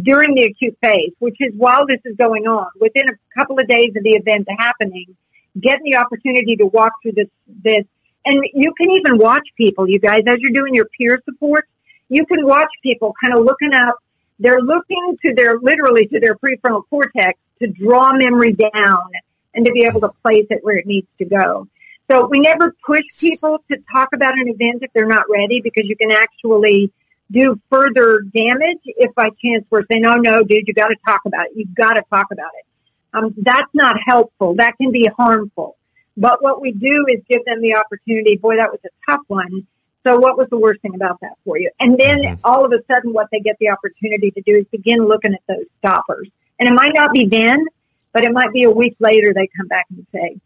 [0.00, 3.66] during the acute phase, which is while this is going on, within a couple of
[3.66, 5.16] days of the event happening,
[5.58, 7.84] getting the opportunity to walk through this, this,
[8.24, 11.66] and you can even watch people, you guys, as you're doing your peer support,
[12.08, 13.96] you can watch people kind of looking up
[14.40, 19.10] they're looking to their literally to their prefrontal cortex to draw memory down
[19.54, 21.68] and to be able to place it where it needs to go.
[22.10, 25.84] So we never push people to talk about an event if they're not ready because
[25.86, 26.90] you can actually
[27.30, 31.46] do further damage if by chance we're saying, oh no, dude, you gotta talk about
[31.46, 31.52] it.
[31.54, 32.66] You've gotta talk about it.
[33.12, 34.54] Um, that's not helpful.
[34.56, 35.76] That can be harmful.
[36.16, 39.66] But what we do is give them the opportunity, boy, that was a tough one.
[40.06, 41.70] So what was the worst thing about that for you?
[41.78, 42.38] And then Mhm.
[42.42, 45.40] all of a sudden what they get the opportunity to do is begin looking at
[45.46, 46.28] those stoppers.
[46.58, 47.64] And it might not be then,
[48.12, 50.40] but it might be a week later they come back and say,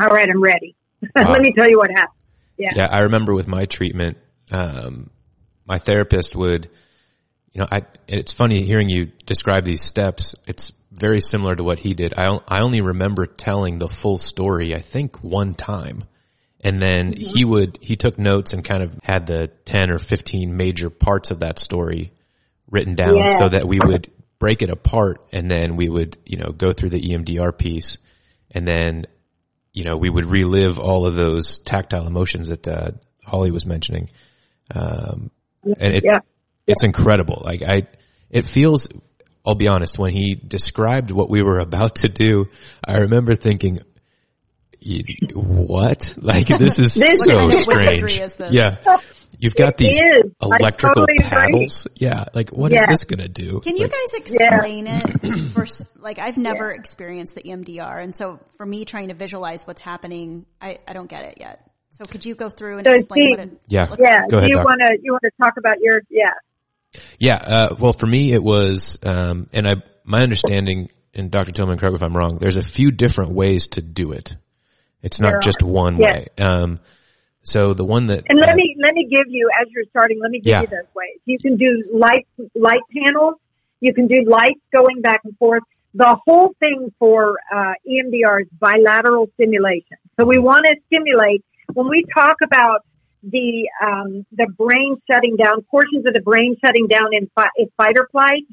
[0.00, 0.74] all right, I'm ready.
[1.14, 1.32] Wow.
[1.32, 2.18] Let me tell you what happened.
[2.56, 2.72] Yeah.
[2.74, 4.16] Yeah, I remember with my treatment,
[4.50, 5.10] um,
[5.66, 6.68] my therapist would,
[7.52, 10.34] you know, I, it's funny hearing you describe these steps.
[10.46, 12.14] It's very similar to what he did.
[12.16, 16.04] I, I only remember telling the full story, I think one time.
[16.60, 20.56] And then he would, he took notes and kind of had the 10 or 15
[20.56, 22.12] major parts of that story
[22.70, 23.36] written down Yeah.
[23.36, 26.90] so that we would break it apart and then we would, you know, go through
[26.90, 27.98] the EMDR piece
[28.50, 29.06] and then,
[29.72, 32.92] you know, we would relive all of those tactile emotions that, uh,
[33.24, 34.08] Holly was mentioning.
[34.74, 35.30] Um,
[35.64, 36.18] and it's, Yeah.
[36.66, 37.42] it's incredible.
[37.44, 37.86] Like I,
[38.30, 38.88] it feels,
[39.46, 42.46] I'll be honest, when he described what we were about to do,
[42.86, 43.80] I remember thinking,
[45.34, 46.14] what?
[46.16, 48.02] Like this is This so kind of strange.
[48.20, 48.34] is?
[48.50, 48.76] Yeah.
[49.38, 50.30] You've got It these is.
[50.40, 51.28] Electrical totally agree.
[51.28, 51.86] paddles.
[51.96, 52.24] Yeah.
[52.34, 52.90] Like what is Yeah.
[52.90, 53.60] this going to do?
[53.60, 55.50] Can you Like, guys explain it?
[55.54, 55.66] For,
[55.98, 60.46] like, I've never experienced the EMDR, and so for me trying to visualize what's happening,
[60.60, 61.68] I, I don't get it yet.
[61.94, 63.86] So could you go through and So, explain what it Yeah.
[63.88, 64.22] looks Yeah.
[64.28, 66.32] Go ahead, do you want to, you want to talk about your, yeah.
[67.20, 67.36] Yeah.
[67.36, 71.52] Uh, well, for me, it was, um, and I, my understanding, and Dr.
[71.52, 74.34] Tillman, correct me if I'm wrong, there's a few different ways to do it.
[75.04, 75.66] It's not There just are.
[75.66, 76.26] one Yes.
[76.36, 76.44] way.
[76.44, 76.80] Um,
[77.44, 80.18] so the one that, And let uh, me let me give you as you're starting.
[80.20, 80.62] Let me give Yeah.
[80.62, 81.20] you those ways.
[81.26, 82.26] You can do light
[82.56, 83.34] light panels.
[83.80, 85.62] You can do lights going back and forth.
[85.92, 89.98] The whole thing for uh, EMDR is bilateral stimulation.
[90.18, 92.80] So we want to stimulate when we talk about
[93.22, 97.68] the um, the brain shutting down portions of the brain shutting down in, fi- in
[97.76, 98.44] fight or flight.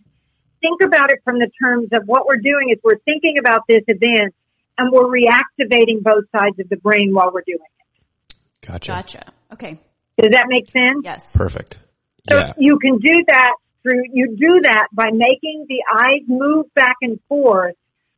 [0.62, 3.82] Think about it from the terms of what we're doing is we're thinking about this
[3.88, 4.36] event
[4.78, 8.36] and we're reactivating both sides of the brain while we're doing it.
[8.66, 8.92] gotcha.
[8.92, 9.34] Gotcha.
[9.54, 9.80] Okay.
[10.22, 11.02] Does that make sense?
[11.04, 11.32] Yes.
[11.34, 11.80] Perfect.
[12.30, 12.54] So Yeah.
[12.60, 17.20] you can do that through, you do that by making the eyes move back and
[17.28, 17.76] forth,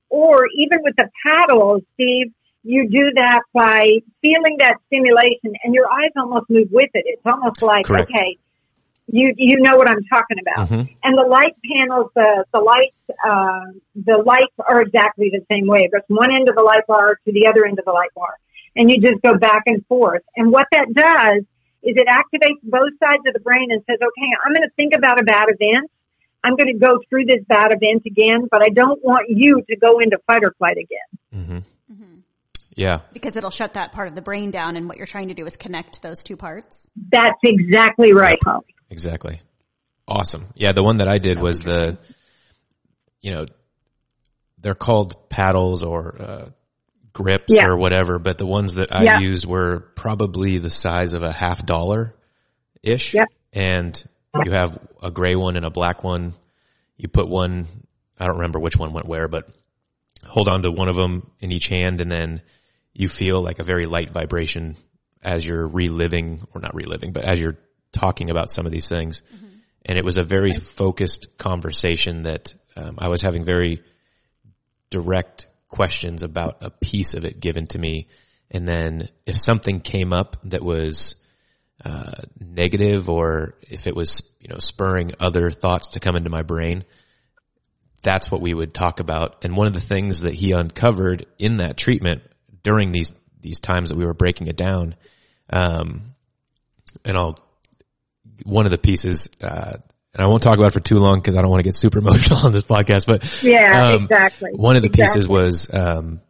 [0.10, 2.34] or even with the paddles, Steve,
[2.64, 7.04] you do that by feeling that stimulation and your eyes almost move with it.
[7.06, 8.10] It's almost like, Correct.
[8.10, 8.38] okay,
[9.08, 10.70] you, you know what I'm talking about.
[10.70, 10.90] Mhm.
[11.04, 12.96] And the light panels, the, the lights,
[13.28, 15.90] uh, the lights are exactly the same way.
[15.92, 18.38] There's one end of the light bar to the other end of the light bar.
[18.76, 20.24] And you just go back and forth.
[20.36, 21.44] And what that does
[21.84, 24.94] is it activates both sides of the brain and says, okay, I'm going to think
[24.98, 25.92] about a bad event.
[26.46, 29.76] I'm going to go through this bad event again, but I don't want you to
[29.76, 31.44] go into fight or flight again.
[31.46, 31.60] hmm
[32.76, 33.00] Yeah.
[33.14, 35.46] Because it'll shut that part of the brain down, and what you're trying to do
[35.46, 36.90] is connect those two parts.
[37.12, 38.76] That's exactly right, Holly.
[38.90, 39.40] Exactly.
[40.08, 40.48] Awesome.
[40.56, 41.98] Yeah, the one that I did So was the,
[43.22, 43.46] you know,
[44.60, 46.50] they're called paddles or uh,
[47.14, 47.66] grips Yeah.
[47.68, 49.20] or whatever, but the ones that I Yeah.
[49.20, 52.16] used were probably the size of a half dollar
[52.82, 53.14] ish.
[53.14, 53.28] Yep.
[53.54, 54.04] And
[54.44, 56.34] you have a gray one and a black one.
[56.98, 57.68] You put one,
[58.20, 59.48] I don't remember which one went where, but
[60.26, 62.42] hold on to one of them in each hand and then
[62.94, 64.78] you feel like a very light vibration
[65.22, 67.58] as you're reliving or not reliving, but as you're
[67.92, 69.22] talking about some of these things.
[69.86, 73.82] And it was a very focused conversation that um, I was having very
[74.90, 78.08] direct questions about a piece of it given to me.
[78.52, 81.16] And then if something came up that was
[81.84, 86.44] uh, negative or if it was, you know, spurring other thoughts to come into my
[86.44, 86.86] brain,
[88.04, 89.44] that's what we would talk about.
[89.44, 92.22] And one of the things that he uncovered in that treatment
[92.64, 94.96] during these, these times that we were breaking it down,
[95.50, 96.14] um,
[97.06, 97.38] and I'll,
[98.44, 99.74] one of the pieces, uh,
[100.14, 101.76] and I won't talk about it for too long because I don't want to get
[101.76, 104.52] super emotional on this podcast, but Yeah, um, exactly.
[104.56, 105.20] one of the Exactly.
[105.20, 106.22] pieces was, um,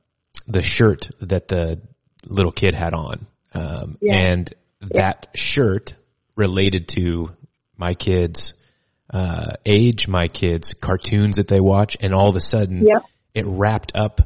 [0.47, 1.81] the shirt that the
[2.25, 3.25] little kid had on.
[3.53, 4.15] Um, Yeah.
[4.15, 5.95] and that shirt
[6.35, 7.29] related to
[7.77, 8.53] my kids,
[9.13, 13.03] uh, age, my kids, cartoons that they watch, and all of a sudden Yep.
[13.35, 14.21] it wrapped up.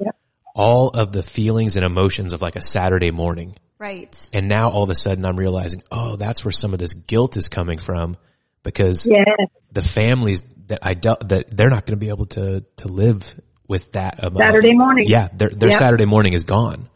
[0.57, 3.55] All of the feelings and emotions of like a Saturday morning.
[3.79, 4.15] Right.
[4.33, 7.37] And now all of a sudden I'm realizing, oh, that's where some of this guilt
[7.37, 8.17] is coming from
[8.63, 9.27] because Yes.
[9.71, 13.39] the families that I dealt, that they're not going to be able to, to live
[13.67, 14.23] with that.
[14.23, 14.37] Amount.
[14.39, 15.05] Saturday morning.
[15.07, 15.27] Yeah.
[15.31, 15.79] Their, their Yep.
[15.79, 16.89] Saturday morning is gone.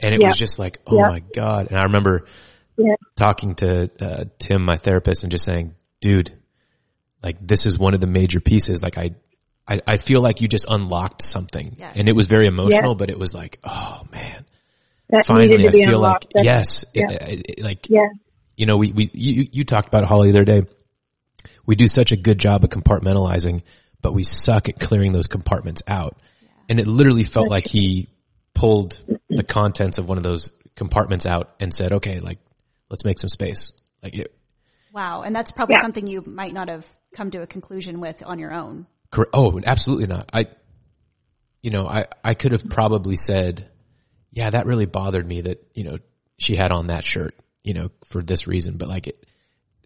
[0.00, 0.26] And it Yep.
[0.28, 1.10] was just like, oh Yep.
[1.10, 1.68] my God.
[1.70, 2.26] And I remember
[2.76, 2.94] Yeah.
[3.14, 6.32] talking to, uh, Tim, my therapist and just saying, dude,
[7.22, 8.82] like this is one of the major pieces.
[8.82, 9.12] Like I,
[9.68, 11.92] I, I feel like you just unlocked something Yes.
[11.96, 12.96] and it was very emotional, Yeah.
[12.98, 14.46] but it was like, oh man,
[15.10, 16.34] That finally needed I feel unlocked.
[16.34, 17.10] like, That's- yes, yeah.
[17.24, 18.08] it- it- like, Yeah.
[18.56, 20.62] you know, we, we, you, you talked about it, Holly the other day.
[21.66, 23.62] We do such a good job of compartmentalizing,
[24.00, 26.16] but we suck at clearing those compartments out.
[26.70, 28.08] And it literally felt like he
[28.54, 32.38] pulled the contents of one of those compartments out and said, okay, like,
[32.90, 33.72] let's make some space.
[34.02, 34.34] Like it,
[34.94, 35.22] Wow.
[35.22, 35.82] And that's probably Yeah.
[35.82, 38.86] something you might not have come to a conclusion with on your own.
[39.10, 40.28] Cor- Oh, absolutely not.
[40.32, 40.46] I,
[41.62, 43.68] you know, I, I could have probably said,
[44.30, 45.98] yeah, that really bothered me that, you know,
[46.38, 49.26] she had on that shirt, you know, for this reason, but like it,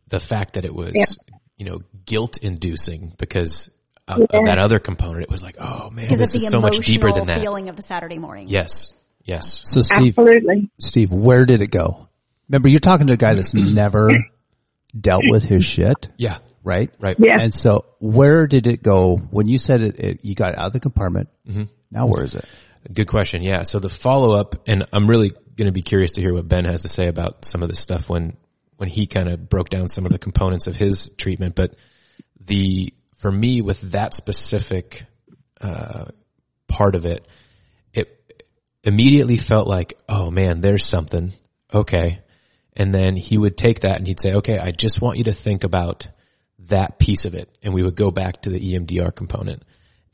[0.08, 1.04] the fact that it was, Yeah.
[1.56, 3.70] you know, guilt inducing because
[4.06, 4.40] of, Yeah.
[4.40, 6.78] of that other component, it was like, oh man, Because this of is so much
[6.80, 7.40] deeper than that.
[7.40, 8.48] feeling of the Saturday morning.
[8.48, 8.92] Yes.
[9.24, 9.60] Yes.
[9.64, 10.68] So Steve, Absolutely.
[10.78, 12.08] Steve, where did it go?
[12.48, 14.10] Remember, you're talking to a guy that's never
[14.98, 16.38] dealt with his shit, Yeah.
[16.64, 16.90] Right?
[17.00, 17.16] Right.
[17.18, 17.38] Yeah.
[17.40, 20.66] And so where did it go when you said it, it you got it out
[20.66, 21.28] of the compartment?
[21.90, 22.44] Now where is it?
[22.92, 23.42] Good question.
[23.42, 23.62] Yeah.
[23.62, 26.64] So the follow up, and I'm really going to be curious to hear what Ben
[26.64, 28.36] has to say about some of this stuff when,
[28.76, 31.54] when he kind of broke down some of the components of his treatment.
[31.54, 31.74] But
[32.40, 35.04] the, for me with that specific,
[35.60, 36.06] uh,
[36.66, 37.26] part of it,
[37.92, 38.18] it
[38.82, 41.32] immediately felt like, oh man, there's something.
[41.72, 42.20] Okay.
[42.74, 45.32] And then he would take that and he'd say, okay, I just want you to
[45.32, 46.08] think about
[46.68, 47.48] that piece of it.
[47.62, 49.62] And we would go back to the EMDR component.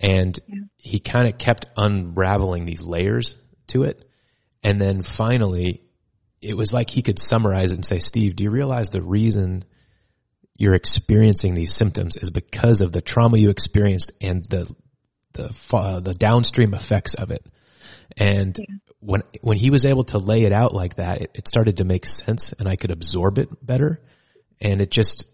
[0.00, 0.38] And
[0.76, 3.36] he kind of kept unraveling these layers
[3.68, 4.08] to it.
[4.62, 5.82] And then finally,
[6.40, 9.64] it was like he could summarize it and say, Steve, do you realize the reason
[10.56, 14.72] you're experiencing these symptoms is because of the trauma you experienced and the,
[15.32, 17.44] the, fa- the downstream effects of it.
[18.16, 18.58] And
[18.98, 21.84] when, when he was able to lay it out like that, it, it started to
[21.84, 24.00] make sense and I could absorb it better.
[24.60, 25.26] And it just,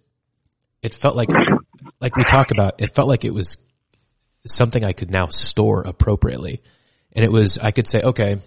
[0.84, 1.30] it felt like,
[2.00, 3.56] like we talk about, it felt like it was
[4.46, 6.62] something I could now store appropriately.
[7.12, 8.38] And it was, I could say, okay,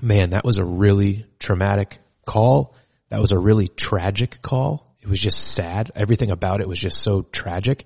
[0.00, 2.74] man, that was a really traumatic call.
[3.08, 4.94] That was a really tragic call.
[5.00, 5.90] It was just sad.
[5.96, 7.84] Everything about it was just so tragic.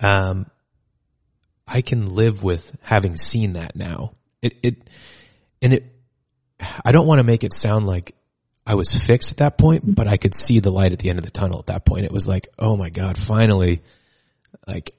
[0.00, 0.46] Um,
[1.66, 4.12] I can live with having seen that now.
[4.42, 4.90] It, it,
[5.62, 5.84] and it,
[6.84, 8.14] I don't want to make it sound like
[8.66, 11.18] I was fixed at that point, but I could see the light at the end
[11.18, 12.04] of the tunnel at that point.
[12.06, 13.82] It was like, oh my God, finally,
[14.66, 14.92] like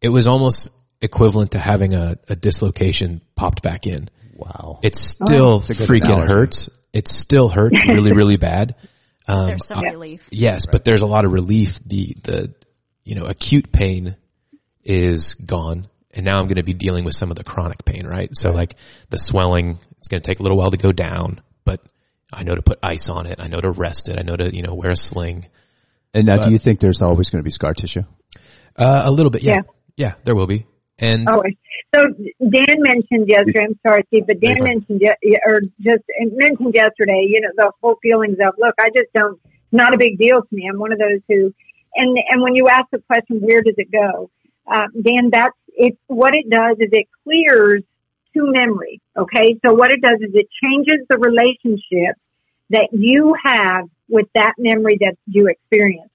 [0.00, 4.08] it was almost equivalent to having a, a dislocation popped back in.
[4.34, 4.80] Wow.
[4.82, 6.32] It still a good freaking analogy.
[6.32, 6.70] hurts.
[6.92, 8.74] It still hurts really, really bad.
[9.28, 10.28] Um, There's some I- relief.
[10.30, 11.78] Yes, but there's a lot of relief.
[11.84, 12.54] The, the,
[13.04, 14.16] you know, acute pain
[14.84, 15.88] is gone.
[16.12, 18.30] And now I'm going to be dealing with some of the chronic pain, right?
[18.34, 18.76] So like
[19.10, 21.45] the swelling, it's going to take a little while to go down, but
[22.32, 23.36] I know to put ice on it.
[23.40, 24.18] I know to rest it.
[24.18, 25.46] I know to, you know, wear a sling.
[26.12, 28.02] And now but- do you think there's always going to be scar tissue?
[28.76, 29.42] Uh, a little bit.
[29.42, 29.54] Yeah.
[29.54, 29.62] Yeah.
[29.96, 30.66] Yeah, there will be.
[30.98, 31.42] And Oh,
[31.94, 32.00] so
[32.40, 33.64] Dan mentioned yesterday.
[33.64, 35.02] I'm sorry, Steve, but Dan mentioned
[35.46, 37.26] or just mentioned yesterday.
[37.28, 38.74] You know, the whole feelings of look.
[38.78, 39.40] I just don't.
[39.72, 40.68] Not a big deal to me.
[40.70, 41.52] I'm one of those who,
[41.94, 44.30] and and when you ask the question, where does it go?
[44.66, 45.98] Uh, Dan, that's it.
[46.06, 47.82] What it does is it clears
[48.34, 49.00] to memory.
[49.16, 52.16] Okay, so what it does is it changes the relationship
[52.70, 56.12] that you have with that memory that you experienced.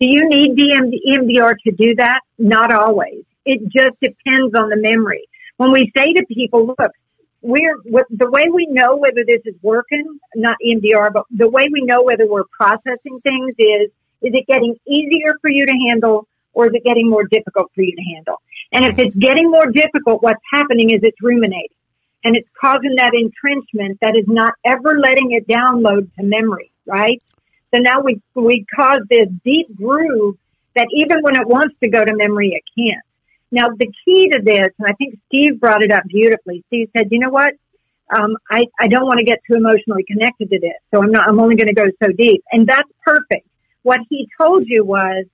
[0.00, 2.20] Do you need EMDR to do that?
[2.38, 3.24] Not always.
[3.46, 5.28] It just depends on the memory.
[5.56, 6.92] When we say to people, look,
[7.40, 7.76] we're,
[8.10, 12.02] the way we know whether this is working, not EMDR, but the way we know
[12.02, 16.72] whether we're processing things is, is it getting easier for you to handle or is
[16.74, 18.36] it getting more difficult for you to handle?
[18.72, 21.76] And if it's getting more difficult, what's happening is it's ruminating
[22.24, 27.22] and it's causing that entrenchment that is not ever letting it download to memory, right?
[27.74, 30.36] So now we, we cause this deep groove
[30.74, 33.04] that even when it wants to go to memory, it can't.
[33.50, 36.64] Now the key to this, and I think Steve brought it up beautifully.
[36.68, 37.52] Steve said, you know what?
[38.14, 40.76] Um, I, I don't want to get too emotionally connected to this.
[40.90, 42.42] So I'm not, I'm only going to go so deep.
[42.52, 43.46] And that's perfect.
[43.82, 45.24] What he told you was,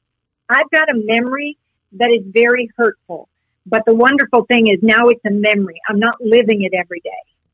[0.48, 1.58] I've got a memory
[1.92, 3.28] that is very hurtful.
[3.68, 5.80] But the wonderful thing is now it's a memory.
[5.88, 7.10] I'm not living it every day,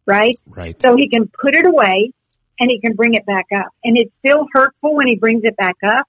[0.06, 0.38] right?
[0.46, 0.80] Right.
[0.80, 2.12] So he can put it away
[2.60, 3.68] and he can bring it back up.
[3.82, 6.06] And it's still hurtful when he brings it back up,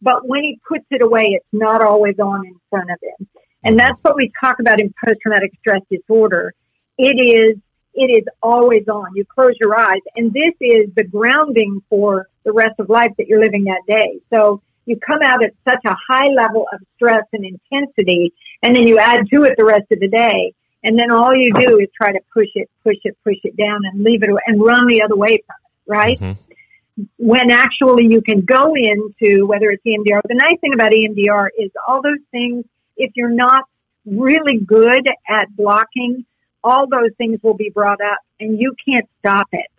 [0.00, 3.28] but when he puts it away, it's not always on in front of him.
[3.64, 3.86] And mm-hmm.
[3.86, 6.54] that's what we talk about in post-traumatic stress disorder.
[6.96, 7.58] It is,
[7.94, 9.16] it is always on.
[9.16, 13.26] You close your eyes and this is the grounding for the rest of life that
[13.26, 14.20] you're living that day.
[14.32, 18.84] So you come out at such a high level of stress and intensity and then
[18.84, 20.54] you add to it the rest of the day.
[20.82, 23.80] And then all you do is try to push it, push it, push it down
[23.84, 26.18] and leave it and run the other way from it, right?
[26.18, 27.04] Mm-hmm.
[27.18, 30.20] When actually you can go into whether it's EMDR.
[30.24, 32.64] The nice thing about EMDR is all those things,
[32.96, 33.64] if you're not
[34.06, 36.24] really good at blocking,
[36.64, 39.70] all those things will be brought up and you can't stop it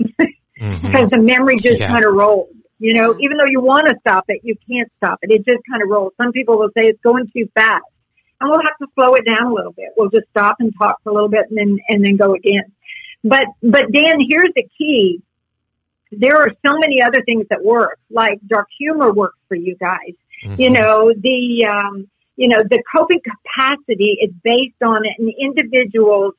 [0.60, 0.86] Mm-hmm.
[0.86, 1.88] because the memory just Yeah.
[1.88, 2.54] kind of rolls.
[2.82, 5.30] You know, even though you want to stop it, you can't stop it.
[5.30, 6.14] It just kind of rolls.
[6.20, 7.84] Some people will say it's going too fast
[8.40, 9.90] and we'll have to slow it down a little bit.
[9.96, 12.72] We'll just stop and talk for a little bit and then, and then go again.
[13.22, 15.22] But, but Dan, here's the key.
[16.10, 20.14] There are so many other things that work, like dark humor works for you guys.
[20.58, 26.34] You know, the, um, you know, the coping capacity is based on an individual's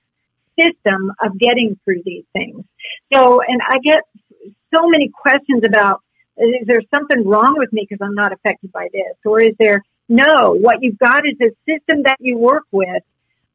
[0.59, 2.65] system of getting through these things.
[3.13, 4.01] So, and I get
[4.75, 6.01] so many questions about,
[6.37, 9.15] is there something wrong with me because I'm not affected by this?
[9.25, 13.03] Or is there, no, what you've got is a system that you work with.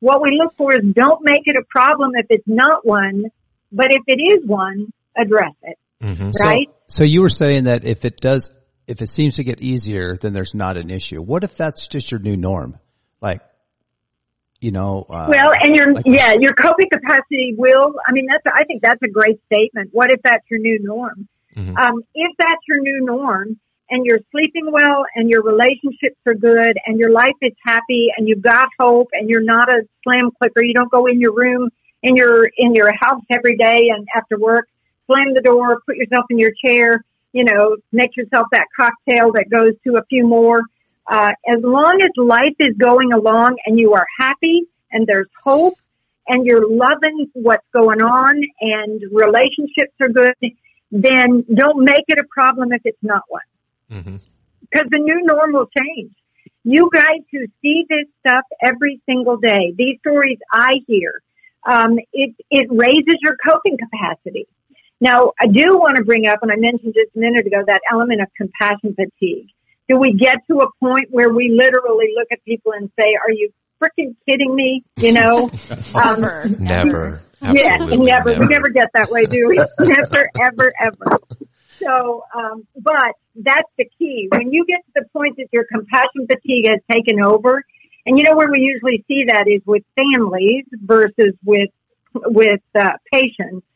[0.01, 3.25] What we look for is don't make it a problem if it's not one,
[3.73, 6.31] but if it is one, address it, Mm-hmm.
[6.41, 6.69] right?
[6.87, 8.53] So you were saying that if it does,
[8.87, 11.21] if it seems to get easier, then there's not an issue.
[11.21, 12.79] What if that's just your new norm?
[13.21, 13.41] Like,
[14.61, 17.95] you know, uh, Well, and your like- yeah, your coping capacity will.
[18.07, 19.91] I mean, that's I think that's a great statement.
[19.93, 21.27] What if that's your new norm?
[21.59, 21.77] Mhm.
[21.79, 23.59] Um, if that's your new norm,
[23.91, 28.29] and you're sleeping well, and your relationships are good, and your life is happy, and
[28.29, 30.63] you've got hope, and you're not a slam clicker.
[30.63, 31.71] You don't go in your room
[32.03, 34.69] in your in your house every day and after work,
[35.07, 39.47] slam the door, put yourself in your chair, you know, make yourself that cocktail that
[39.51, 40.61] goes to a few more.
[41.07, 45.75] Uh, as long as life is going along and you are happy and there's hope
[46.29, 50.35] and you're loving what's going on and relationships are good,
[50.91, 53.43] then don't make it a problem if it's not one.
[53.91, 54.17] Mm-hmm.
[54.63, 56.13] Because the new norm will change.
[56.65, 61.23] You guys who see this stuff every single day, these stories I hear,
[61.67, 64.47] um, it, it raises your coping capacity.
[65.01, 67.81] Now, I do want to bring up, and I mentioned just a minute ago, that
[67.91, 69.49] element of compassion fatigue.
[69.89, 73.33] Do we get to a point where we literally look at people and say, are
[73.33, 74.85] you freaking kidding me?
[74.97, 75.51] You know?
[75.95, 76.49] Um, Never.
[76.59, 77.23] Never.
[77.41, 78.31] yeah, Absolutely never.
[78.39, 79.57] We never get that way, do we?
[79.81, 81.19] never, ever, ever.
[81.79, 84.29] So, um, but that's the key.
[84.31, 87.65] When you get to the point that your compassion fatigue has taken over,
[88.07, 91.71] and you know where we usually see that is with families versus with
[92.15, 93.67] with uh, patients,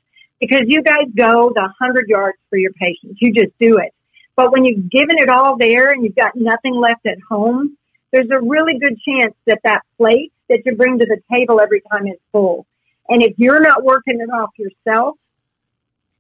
[0.40, 3.18] because you guys go the hundred yards for your patients.
[3.20, 3.94] You just do it.
[4.36, 7.76] But when you've given it all there and you've got nothing left at home,
[8.12, 11.82] there's a really good chance that that plate that you bring to the table every
[11.90, 12.66] time is full.
[13.08, 15.16] And if you're not working it off yourself,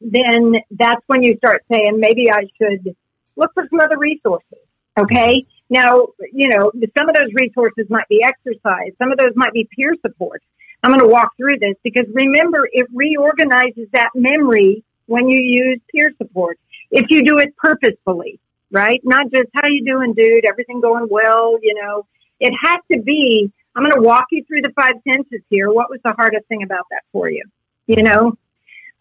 [0.00, 2.96] then that's when you start saying, maybe I should
[3.36, 4.58] look for some other resources.
[4.98, 5.46] Okay.
[5.70, 8.92] Now, you know, some of those resources might be exercise.
[8.98, 10.42] Some of those might be peer support.
[10.82, 15.80] I'm going to walk through this because remember, it reorganizes that memory when you use
[15.94, 16.58] peer support.
[16.90, 18.38] If you do it purposefully,
[18.72, 19.00] right?
[19.04, 20.44] Not just how you doing, dude?
[20.44, 21.58] Everything going well?
[21.62, 22.06] You know,
[22.40, 23.52] it has to be.
[23.76, 25.70] I'm going to walk you through the five senses here.
[25.70, 27.44] What was the hardest thing about that for you?
[27.86, 28.36] You know,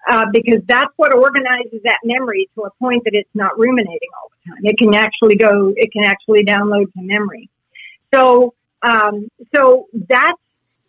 [0.08, 4.30] uh, because that's what organizes that memory to a point that it's not ruminating all
[4.30, 4.62] the time.
[4.64, 7.50] It can actually go, it can actually download to memory.
[8.14, 10.40] So, um, so that's,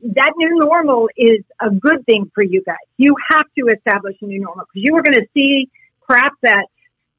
[0.03, 2.77] that new normal is a good thing for you guys.
[2.97, 5.71] You have to establish a new normal because you are going to see
[6.01, 6.67] crap that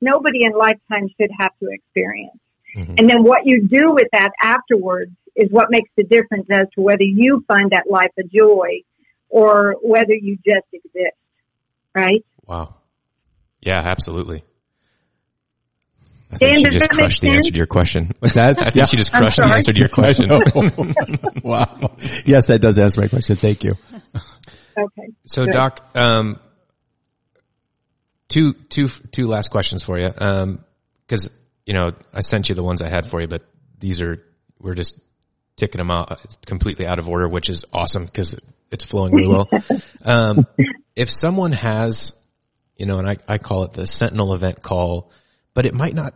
[0.03, 2.37] nobody in lifetime should have to experience.
[2.75, 2.99] Mhm.
[2.99, 6.81] And then what you do with that afterwards is what makes the difference as to
[6.81, 8.81] whether you find that life a joy
[9.29, 11.17] or whether you just exist.
[11.95, 12.25] Right?
[12.45, 12.75] Wow.
[13.61, 14.43] Yeah, absolutely.
[16.33, 17.35] I Dan, she just crushed the sense?
[17.37, 18.11] answer to your question.
[18.19, 18.59] What's that?
[18.59, 20.29] I think she just crushed the answer to your question.
[21.43, 21.95] wow.
[22.25, 23.35] Yes, that does answer my question.
[23.35, 23.73] Thank you.
[24.77, 25.13] Okay.
[25.27, 25.53] So, Good.
[25.53, 26.39] Doc, um,
[28.33, 30.09] two, two, two last questions for you.
[30.17, 30.65] Um,
[31.07, 31.29] cause,
[31.65, 33.43] you know, I sent you the ones I had for you, but
[33.79, 34.23] these are,
[34.59, 34.99] we're just
[35.55, 38.35] ticking them out completely out of order, which is awesome because
[38.71, 39.49] it's flowing really well.
[40.05, 40.47] Um,
[40.95, 42.11] if someone has,
[42.75, 45.11] you know, and I, I call it the Sentinel event call,
[45.53, 46.13] but it might not,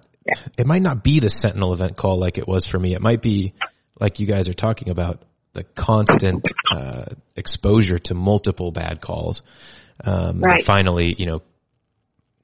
[0.57, 2.93] it might not be the Sentinel event call like it was for me.
[2.95, 3.53] It might be
[3.97, 5.21] like you guys are talking about
[5.53, 7.05] the constant, uh,
[7.37, 9.41] exposure to multiple bad calls.
[10.03, 10.65] Um, Right.
[10.65, 11.41] finally, you know,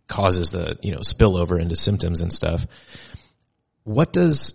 [0.08, 2.66] causes the, you know, spillover into symptoms and stuff.
[3.84, 4.54] What does,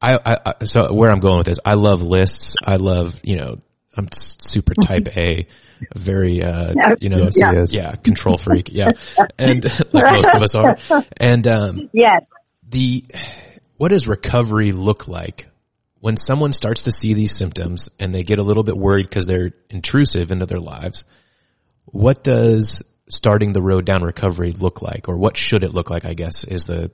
[0.00, 2.54] I, I, I, so where I'm going with this, I love lists.
[2.64, 3.60] I love, you know,
[3.96, 5.46] I'm super type A,
[5.94, 8.68] very, uh, you know, Yes, he yeah, control freak.
[8.70, 8.92] Yeah.
[9.38, 10.76] And like most of us are.
[11.16, 12.24] And, um, Yes.
[12.68, 13.04] the,
[13.78, 15.48] what does recovery look like
[16.00, 19.26] when someone starts to see these symptoms and they get a little bit worried because
[19.26, 21.04] they're intrusive into their lives?
[21.86, 26.04] What does starting the road down recovery look like or what should it look like?
[26.04, 26.90] I guess is the,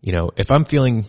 [0.00, 1.04] you know, if I'm feeling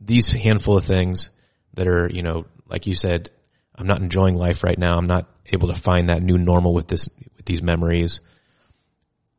[0.00, 1.30] these handful of things
[1.74, 3.30] that are, you know, like you said,
[3.76, 4.96] I'm not enjoying life right now.
[4.96, 8.20] I'm not able to find that new normal with this, with these memories.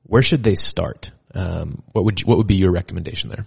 [0.04, 1.12] Where should they start?
[1.34, 3.46] Um, what would you, what would be your recommendation there?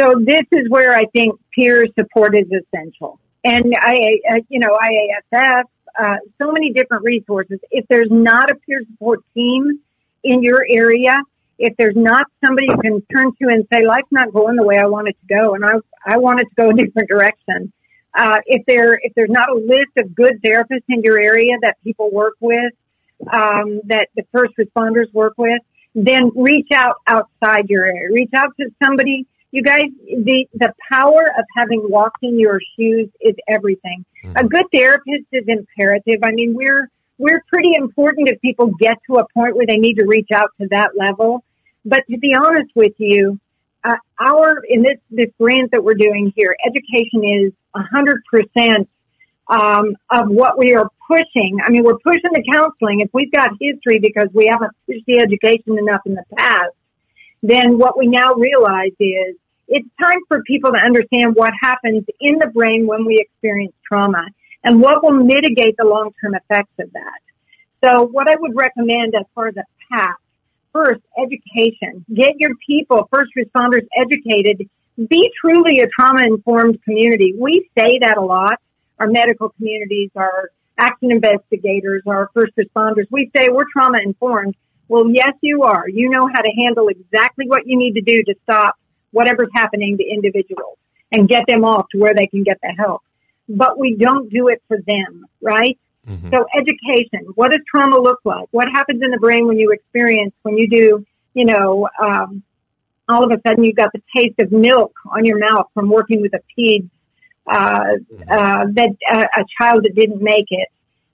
[0.00, 3.20] So this is where I think peer support is essential.
[3.44, 5.62] And I, uh, you know, IASF,
[5.98, 7.58] uh, so many different resources.
[7.70, 9.80] If there's not a peer support team
[10.24, 11.20] in your area,
[11.58, 14.78] if there's not somebody you can turn to and say, life's not going the way
[14.78, 15.72] I want it to go and I,
[16.06, 17.72] I want it to go a different direction.
[18.16, 21.76] Uh, if there, if there's not a list of good therapists in your area that
[21.84, 22.72] people work with,
[23.32, 25.60] um, that the first responders work with,
[25.94, 28.08] then reach out outside your area.
[28.12, 29.26] Reach out to somebody.
[29.50, 34.04] You guys, the, the power of having walked in your shoes is everything.
[34.36, 36.20] A good therapist is imperative.
[36.22, 39.94] I mean, we're, we're pretty important if people get to a point where they need
[39.94, 41.44] to reach out to that level.
[41.84, 43.40] But to be honest with you,
[43.82, 48.88] uh, our, in this, this grant that we're doing here, education is a hundred percent
[49.48, 51.58] um, of what we are pushing.
[51.64, 53.00] I mean, we're pushing the counseling.
[53.00, 56.74] If we've got history because we haven't pushed the education enough in the past,
[57.42, 59.36] then what we now realize is
[59.68, 64.26] it's time for people to understand what happens in the brain when we experience trauma
[64.64, 67.20] and what will mitigate the long-term effects of that.
[67.84, 70.16] So what I would recommend as far as a path,
[70.72, 72.04] first, education.
[72.12, 74.68] Get your people, first responders educated.
[74.96, 77.34] Be truly a trauma-informed community.
[77.38, 78.58] We say that a lot.
[78.98, 84.56] Our medical communities, our action investigators, our first responders, we say we're trauma-informed.
[84.88, 85.88] Well, yes, you are.
[85.88, 88.76] You know how to handle exactly what you need to do to stop
[89.10, 90.78] whatever's happening to individuals
[91.12, 93.02] and get them off to where they can get the help.
[93.48, 95.78] But we don't do it for them, right?
[96.06, 96.30] Mm-hmm.
[96.30, 98.48] So education, what does trauma look like?
[98.50, 102.42] What happens in the brain when you experience, when you do, you know, um,
[103.08, 106.20] all of a sudden you've got the taste of milk on your mouth from working
[106.20, 106.88] with a peds,
[107.46, 107.96] uh,
[108.30, 110.68] uh, that, uh, a child that didn't make it.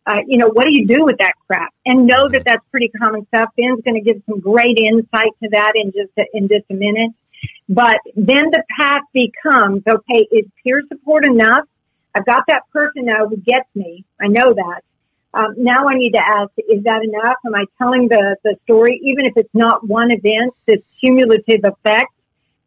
[0.07, 1.73] Uh, you know, what do you do with that crap?
[1.87, 3.49] And know that that's pretty common stuff.
[3.57, 6.75] Ben's going to give some great insight to that in just a, in just a
[6.75, 7.13] minute.
[7.69, 11.65] But then the path becomes, okay, is peer support enough?
[12.15, 14.05] I've got that person now who gets me.
[14.21, 14.83] I know that.
[15.33, 17.37] Um, now I need to ask, is that enough?
[17.45, 19.01] Am I telling the, the story?
[19.03, 22.13] Even if it's not one event, this cumulative effect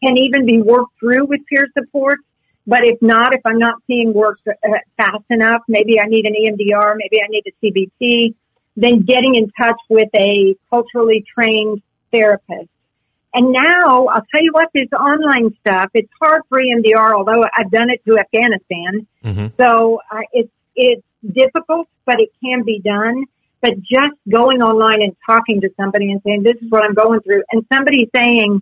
[0.03, 2.19] can even be worked through with peer support.
[2.67, 4.51] But if not, if I'm not seeing work uh,
[4.97, 8.35] fast enough, maybe I need an EMDR, maybe I need a CBT,
[8.75, 12.69] then getting in touch with a culturally trained therapist.
[13.33, 17.71] And now I'll tell you what, this online stuff, it's hard for EMDR, although I've
[17.71, 19.07] done it to Afghanistan.
[19.23, 19.55] Mhm.
[19.57, 23.25] So uh, it's, it's difficult, but it can be done.
[23.61, 27.21] But just going online and talking to somebody and saying, this is what I'm going
[27.21, 28.61] through, and somebody saying,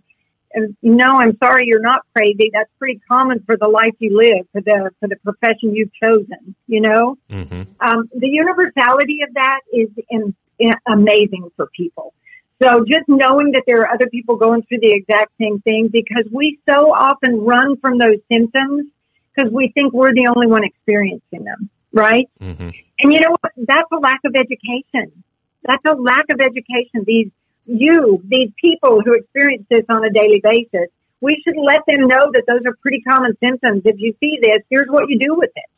[0.82, 2.50] no, I'm sorry, you're not crazy.
[2.52, 6.54] That's pretty common for the life you live, for the for the profession you've chosen.
[6.66, 7.62] You know, Mm-hmm.
[7.80, 12.14] um, the universality of that is in, in amazing for people.
[12.62, 16.24] So just knowing that there are other people going through the exact same thing, because
[16.32, 18.86] we so often run from those symptoms
[19.34, 22.30] because we think we're the only one experiencing them, right?
[22.40, 22.70] Mm-hmm.
[23.00, 23.52] And you know what?
[23.58, 25.22] That's a lack of education.
[25.62, 27.04] That's a lack of education.
[27.04, 27.30] These,
[27.66, 30.88] you, these people who experience this on a daily basis,
[31.20, 33.82] we should let them know that those are pretty common symptoms.
[33.84, 35.70] If you see this, here's what you do with it.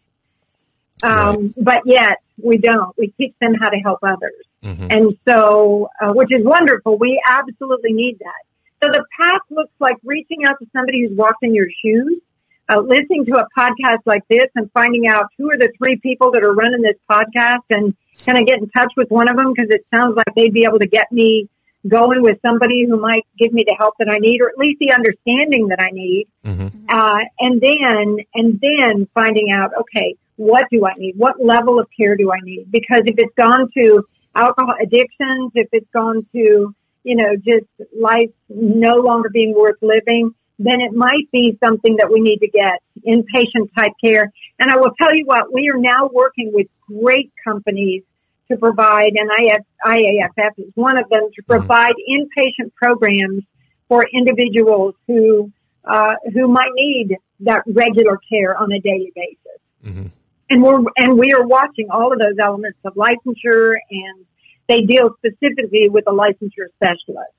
[1.02, 2.96] Um, but yet we don't.
[2.98, 4.44] We teach them how to help others.
[4.64, 4.86] Mm-hmm.
[4.90, 6.98] And so, uh, which is wonderful.
[6.98, 8.42] We absolutely need that.
[8.82, 12.20] So the path looks like reaching out to somebody who's walked in your shoes,
[12.68, 16.32] uh, listening to a podcast like this and finding out who are the three people
[16.32, 19.52] that are running this podcast and kind of get in touch with one of them
[19.52, 21.48] because it sounds like they'd be able to get me
[21.86, 24.78] going with somebody who might give me the help that I need or at least
[24.80, 26.26] the understanding that I need.
[26.44, 26.86] Mm-hmm.
[26.88, 31.14] Uh, and then, and then finding out, okay, what do I need?
[31.16, 32.70] What level of care do I need?
[32.70, 34.04] Because if it's gone to
[34.34, 36.74] alcohol addictions, if it's gone to,
[37.04, 37.66] you know, just
[37.98, 42.48] life no longer being worth living, then it might be something that we need to
[42.48, 44.32] get inpatient type care.
[44.58, 48.02] And I will tell you what, we are now working with great companies
[48.50, 53.42] to provide, and IF, IAFF is one of them, to provide inpatient programs
[53.88, 55.52] for individuals who,
[55.84, 59.60] uh, who might need that regular care on a daily basis.
[59.84, 60.06] Mm-hmm.
[60.50, 64.24] And we're, and we are watching all of those elements of licensure and
[64.68, 67.32] they deal specifically with a licensure specialist.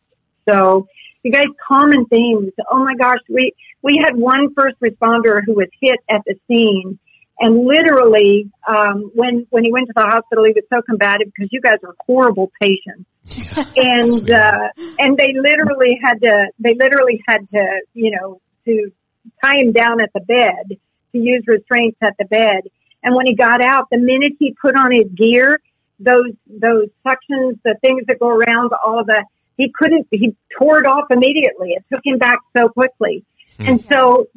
[0.47, 0.87] So
[1.23, 2.51] you guys, common themes.
[2.71, 6.99] Oh my gosh, we, we had one first responder who was hit at the scene
[7.39, 11.49] and literally, um, when, when he went to the hospital, he was so combative because
[11.51, 13.07] you guys are horrible patients.
[13.77, 14.67] and, uh,
[14.97, 18.91] and they literally had to, they literally had to, you know, to
[19.43, 20.77] tie him down at the bed,
[21.13, 22.63] to use restraints at the bed.
[23.03, 25.61] And when he got out, the minute he put on his gear,
[25.99, 29.23] those, those suctions, the things that go around all the,
[29.55, 31.71] he couldn't, he tore it off immediately.
[31.71, 33.23] It took him back so quickly.
[33.59, 34.27] And so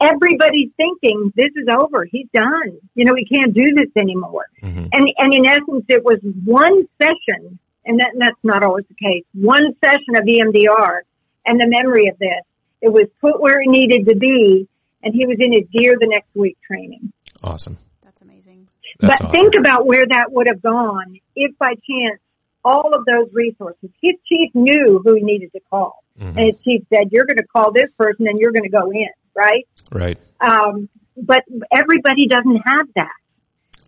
[0.00, 2.04] everybody's thinking this is over.
[2.04, 2.78] He's done.
[2.94, 4.46] You know, he can't do this anymore.
[4.62, 4.88] Mhm.
[4.92, 8.94] And, and in essence, it was one session, and, that, and that's not always the
[8.94, 11.00] case, one session of EMDR
[11.46, 12.42] and the memory of this.
[12.80, 14.68] It was put where it needed to be,
[15.02, 17.12] and he was in his gear the next week training.
[17.42, 17.78] Awesome.
[18.02, 18.68] That's amazing.
[19.00, 19.36] That's but awesome.
[19.36, 22.20] think about where that would have gone if by chance
[22.64, 26.02] all of those resources, his chief knew who he needed to call.
[26.18, 26.28] Mhm.
[26.36, 28.90] And his chief said, you're going to call this person and you're going to go
[28.90, 29.66] in, right?
[29.92, 30.18] Right.
[30.40, 33.12] Um, but everybody doesn't have that.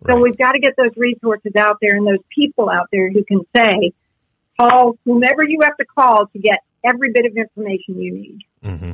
[0.05, 0.21] So Right.
[0.21, 3.41] we've got to get those resources out there and those people out there who can
[3.55, 3.91] say,
[4.59, 8.39] call whomever you have to call to get every bit of information you need.
[8.63, 8.91] hmm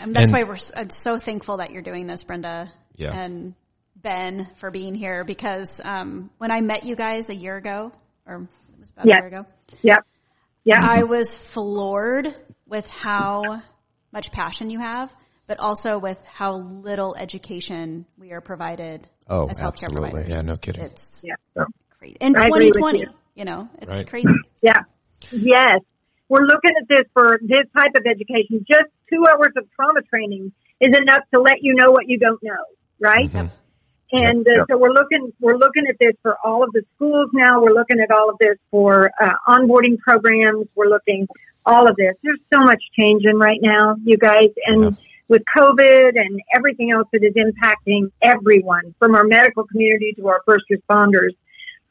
[0.00, 2.70] And that's And- why we're, s- I'm so thankful that you're doing this, Brenda.
[2.96, 3.12] Yeah.
[3.16, 3.54] And
[3.96, 7.92] Ben for being here because, um, when I met you guys a year ago,
[8.26, 9.16] or it was about Yes.
[9.18, 9.46] a year ago,
[9.82, 9.98] Yep.
[10.64, 10.78] Yeah.
[10.80, 12.34] I was floored
[12.66, 13.60] with how
[14.12, 15.14] much passion you have,
[15.46, 20.10] but also with how little education we are provided Oh, as healthcare absolutely.
[20.10, 20.34] providers.
[20.36, 20.82] Yeah, no kidding.
[20.82, 21.64] It's Yeah.
[21.98, 22.16] crazy.
[22.20, 23.06] In I 2020, you.
[23.34, 23.44] you.
[23.44, 24.06] know, it's Right.
[24.06, 24.28] crazy.
[24.62, 24.80] Yeah.
[25.30, 25.80] Yes.
[26.28, 28.64] We're looking at this for this type of education.
[28.68, 32.42] Just two hours of trauma training is enough to let you know what you don't
[32.42, 32.64] know,
[32.98, 33.30] right?
[33.30, 33.50] Mhm.
[34.12, 34.66] And uh, Yep.
[34.70, 37.60] so we're looking, we're looking at this for all of the schools now.
[37.62, 40.66] We're looking at all of this for uh, onboarding programs.
[40.74, 41.26] We're looking
[41.66, 42.14] all of this.
[42.22, 44.90] There's so much changing right now, you guys, and Yeah.
[45.28, 50.40] With COVID and everything else that is impacting everyone, from our medical community to our
[50.46, 51.34] first responders.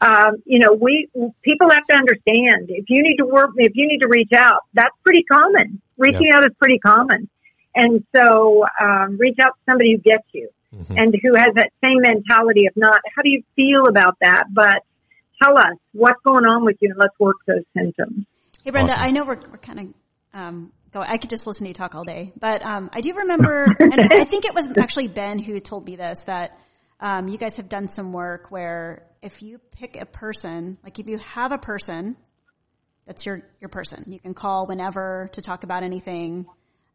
[0.01, 1.07] Um, you know, we
[1.43, 4.61] people have to understand if you need to work, if you need to reach out,
[4.73, 5.81] that's pretty common.
[5.97, 7.29] Reaching out is pretty common,
[7.73, 11.01] and so um, reach out to somebody who gets you Mhm.
[11.01, 14.81] and who has that same mentality of not how do you feel about that, but
[15.41, 18.25] tell us what's going on with you and let's work those symptoms.
[18.63, 19.05] Hey, Brenda, Awesome.
[19.05, 19.93] I know we're, we're kind of
[20.33, 21.07] um, going.
[21.09, 24.01] I could just listen to you talk all day, but um, I do remember, and
[24.11, 26.57] I think it was actually Ben who told me this that
[26.99, 31.07] um, you guys have done some work where if you pick a person, like if
[31.07, 32.15] you have a person,
[33.05, 34.05] that's your your person.
[34.07, 36.45] You can call whenever to talk about anything.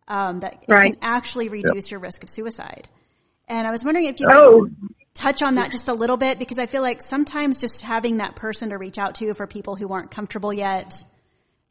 [0.06, 0.92] Um, that it Right.
[0.94, 2.88] can actually reduce your risk of suicide.
[3.46, 4.62] And I was wondering if you Oh.
[4.64, 4.76] could
[5.14, 8.34] touch on that just a little bit because I feel like sometimes just having that
[8.34, 10.94] person to reach out to for people who aren't comfortable yet,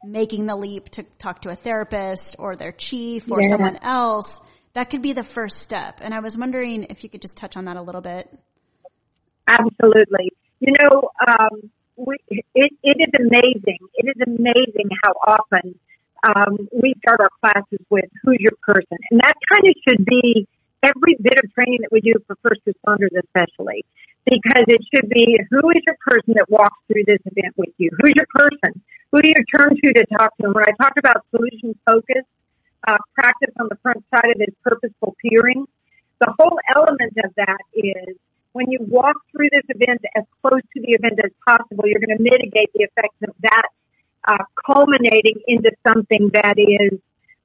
[0.04, 3.48] making the leap to talk to a therapist or their chief or Yeah.
[3.48, 4.40] someone else,
[4.74, 6.00] that could be the first step.
[6.02, 8.32] And I was wondering if you could just touch on that a little bit.
[9.46, 10.30] Absolutely.
[10.60, 13.78] You know, um, we, it, it is amazing.
[13.94, 15.74] It is amazing how often
[16.22, 20.46] um, we start our classes with who's your person, and that kind of should be
[20.82, 23.84] every bit of training that we do for first responders, especially
[24.24, 27.90] because it should be who is your person that walks through this event with you?
[27.98, 28.82] Who's your person?
[29.12, 30.46] Who do you turn to to talk to?
[30.46, 32.24] And when I talked about solution focus
[32.86, 35.66] uh, practice on the front side of this purposeful peering,
[36.20, 38.16] the whole element of that is
[38.52, 42.16] when you walk through this event as close to the event as possible, you're going
[42.16, 43.68] to mitigate the effects of that
[44.26, 46.98] uh, culminating into something that is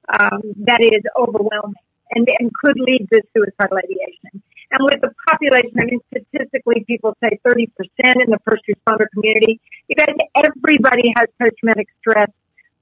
[0.08, 4.42] um, that is overwhelming and, and could lead to suicidal ideation.
[4.70, 9.60] And with the population, I mean, statistically, people say 30% in the first responder community.
[9.88, 12.30] You guys, everybody has post-traumatic stress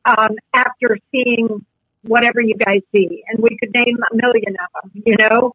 [0.04, 1.64] um, after seeing
[2.02, 5.52] whatever you guys see, and we could name a million of them, you know.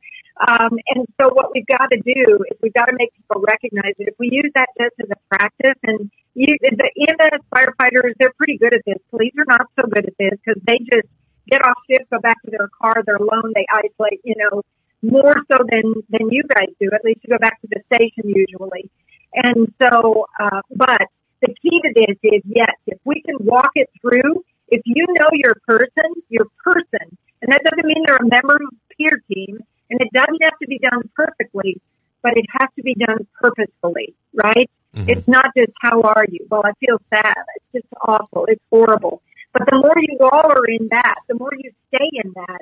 [0.47, 3.93] Um, and so what we've got to do is we've got to make people recognize
[3.97, 8.33] that if we use that just as a practice, and you, the EMS firefighters, they're
[8.37, 8.97] pretty good at this.
[9.09, 11.07] Police are not so good at this because they just
[11.49, 14.61] get off shift, go back to their car, they're alone, they isolate, you know,
[15.01, 16.89] more so than, than you guys do.
[16.93, 18.89] At least you go back to the station usually.
[19.33, 21.07] And so, uh, but
[21.41, 25.29] the key to this is yes, if we can walk it through, if you know
[25.33, 29.59] your person, your person, and that doesn't mean they're a member of a peer team,
[29.89, 31.79] and it doesn't have to be done perfectly,
[32.21, 34.69] but it has to be done purposefully, right?
[34.95, 35.09] Mm-hmm.
[35.09, 36.45] It's not just how are you?
[36.49, 37.43] Well, I feel sad.
[37.55, 38.45] It's just awful.
[38.49, 39.21] It's horrible.
[39.53, 42.61] But the more you all are in that, the more you stay in that,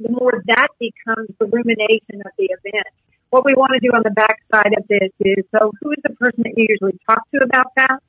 [0.00, 2.92] the more that becomes the rumination of the event.
[3.30, 6.14] What we want to do on the backside of this is, so who is the
[6.14, 8.02] person that you usually talk to about that?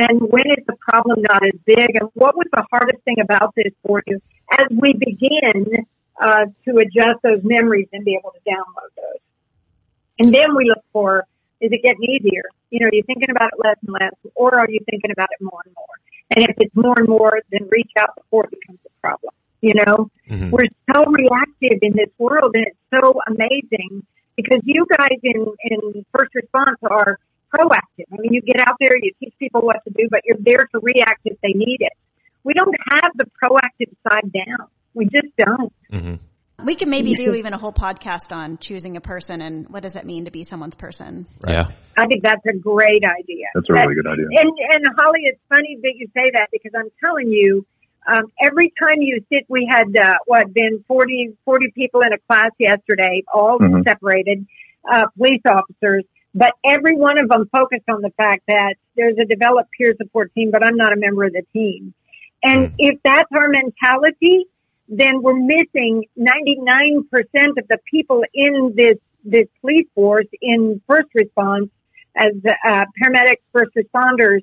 [0.00, 1.90] And when is the problem not as big?
[2.00, 4.18] And what was the hardest thing about this for you
[4.58, 5.84] as we begin
[6.18, 9.20] uh, to adjust those memories and be able to download those?
[10.20, 11.26] And then we look for,
[11.60, 12.44] is it getting easier?
[12.70, 15.28] You know, are you thinking about it less and less, or are you thinking about
[15.38, 15.96] it more and more?
[16.30, 19.34] And if it's more and more, then reach out before it becomes a problem.
[19.60, 20.48] You know, mm-hmm.
[20.50, 26.06] we're so reactive in this world, and it's so amazing because you guys in in
[26.16, 27.18] first response are
[27.54, 28.06] proactive.
[28.12, 30.68] I mean, you get out there, you teach people what to do, but you're there
[30.72, 31.92] to react if they need it.
[32.44, 34.68] We don't have the proactive side down.
[34.94, 35.72] We just don't.
[35.92, 36.14] Mm-hmm.
[36.64, 39.94] We could maybe do even a whole podcast on choosing a person and what does
[39.94, 41.26] that mean to be someone's person.
[41.40, 41.54] Right.
[41.54, 41.70] Yeah.
[41.96, 43.46] I think that's a great idea.
[43.54, 44.26] That's a really good idea.
[44.30, 47.66] And, and Holly, it's funny that you say that because I'm telling you,
[48.06, 52.18] um, every time you sit, we had, uh, what, been 40, 40 people in a
[52.28, 53.82] class yesterday, all mm-hmm.
[53.82, 54.46] separated,
[54.90, 59.24] uh, police officers, but every one of them focused on the fact that there's a
[59.24, 61.94] developed peer support team, but I'm not a member of the team.
[62.42, 62.74] And mm.
[62.78, 64.46] if that's our mentality,
[64.88, 67.04] then we're missing 99%
[67.58, 71.70] of the people in this, this police force in first response
[72.16, 74.40] as uh, paramedics, first responders.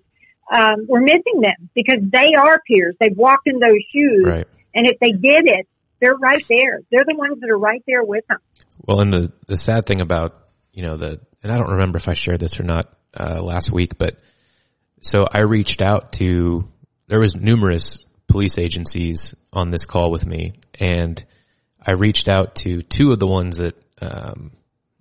[0.50, 2.96] Um, we're missing them because they are peers.
[3.00, 4.24] They've walked in those shoes.
[4.26, 4.48] Right.
[4.74, 5.68] And if they get it,
[6.00, 6.82] they're right there.
[6.92, 8.38] They're the ones that are right there with them.
[8.86, 10.36] Well, and the, the sad thing about,
[10.72, 13.72] you know, the, and I don't remember if I shared this or not, uh, last
[13.72, 14.18] week, but
[15.02, 16.68] so I reached out to,
[17.08, 21.24] there was numerous police agencies on this call with me, and
[21.86, 24.52] I reached out to two of the ones that um,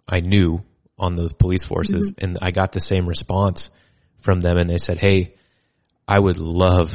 [0.09, 0.65] I knew
[0.99, 2.25] on those police forces, mm-hmm.
[2.25, 3.71] and I got the same response
[4.21, 5.35] from them, and they said, "Hey,
[6.07, 6.95] I would love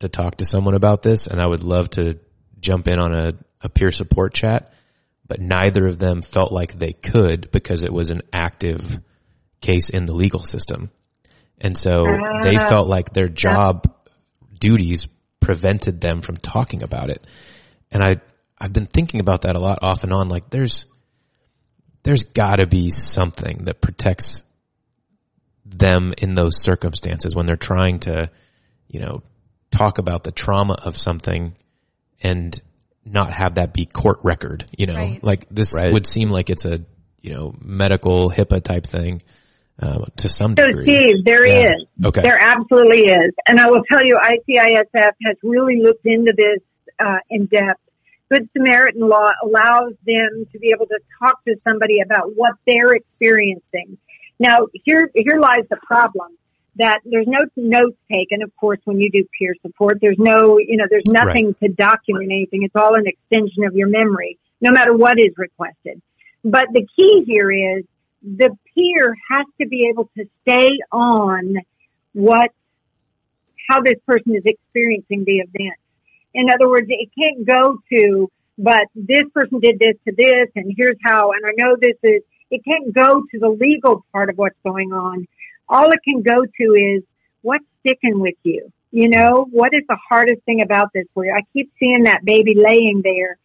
[0.00, 2.18] to talk to someone about this, and I would love to
[2.60, 4.72] jump in on a, a peer support chat."
[5.28, 8.98] But neither of them felt like they could because it was an active
[9.60, 10.90] case in the legal system.
[11.60, 12.68] And so uh, they ah.
[12.68, 13.92] felt like their job
[14.58, 15.06] duties
[15.40, 17.22] prevented them from talking about it.
[17.90, 18.20] And I,
[18.58, 20.28] I've been thinking about that a lot off and on.
[20.28, 20.86] Like there's,
[22.02, 24.42] there's gotta be something that protects
[25.66, 28.30] them in those circumstances when they're trying to,
[28.88, 29.22] you know,
[29.70, 31.54] talk about the trauma of something
[32.22, 32.60] and
[33.12, 35.22] not have that be court record, you know, right.
[35.22, 35.92] like this right.
[35.92, 36.80] would seem like it's a,
[37.20, 39.22] you know, medical HIPAA type thing.
[39.80, 40.84] Uh, to some so degree.
[40.84, 41.68] Steve, there yeah.
[41.68, 41.86] is.
[42.04, 42.22] Okay.
[42.22, 43.32] There absolutely is.
[43.46, 46.60] And I will tell you, ICISF has really looked into this
[46.98, 47.80] uh, in depth.
[48.28, 52.92] Good Samaritan law allows them to be able to talk to somebody about what they're
[52.92, 53.98] experiencing.
[54.40, 56.36] Now, here, here lies the problem
[56.78, 59.98] that there's no notes taken, of course, when you do peer support.
[60.00, 61.60] There's no, you know, there's nothing right.
[61.60, 62.62] to document anything.
[62.62, 66.00] It's all an extension of your memory, no matter what is requested.
[66.44, 67.84] But the key here is
[68.22, 71.56] the peer has to be able to stay on
[72.12, 72.50] what,
[73.68, 75.78] how this person is experiencing the event.
[76.34, 80.72] In other words, it can't go to, but this person did this to this and
[80.76, 84.38] here's how, and I know this is, it can't go to the legal part of
[84.38, 85.26] what's going on.
[85.68, 87.02] All it can go to is
[87.42, 88.72] what's sticking with you.
[88.90, 91.32] You know, what is the hardest thing about this for you?
[91.32, 93.38] I keep seeing that baby laying there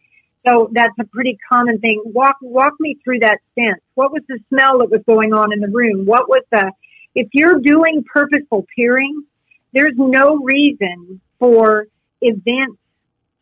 [0.46, 2.02] so that's a pretty common thing.
[2.04, 3.80] Walk, walk me through that sense.
[3.94, 6.04] What was the smell that was going on in the room?
[6.04, 6.70] What was the,
[7.14, 9.24] if you're doing purposeful peering,
[9.72, 11.86] there's no reason for
[12.20, 12.78] events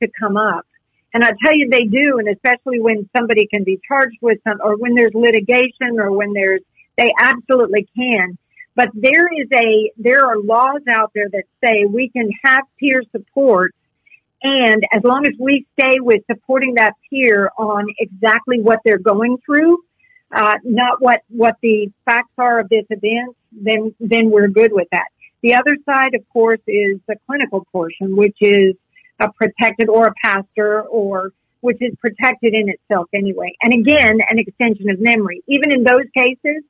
[0.00, 0.66] to come up.
[1.12, 4.58] And I tell you they do, and especially when somebody can be charged with some,
[4.62, 6.62] or when there's litigation, or when there's,
[6.96, 8.38] they absolutely can.
[8.74, 13.02] But there is a, there are laws out there that say we can have peer
[13.12, 13.74] support
[14.42, 19.38] and as long as we stay with supporting that peer on exactly what they're going
[19.46, 19.78] through,
[20.34, 24.88] uh, not what, what the facts are of this event, then, then we're good with
[24.90, 25.08] that.
[25.42, 28.74] The other side, of course, is the clinical portion, which is
[29.20, 33.54] a protected or a pastor or which is protected in itself anyway.
[33.62, 35.42] And again, an extension of memory.
[35.46, 36.64] Even in those cases,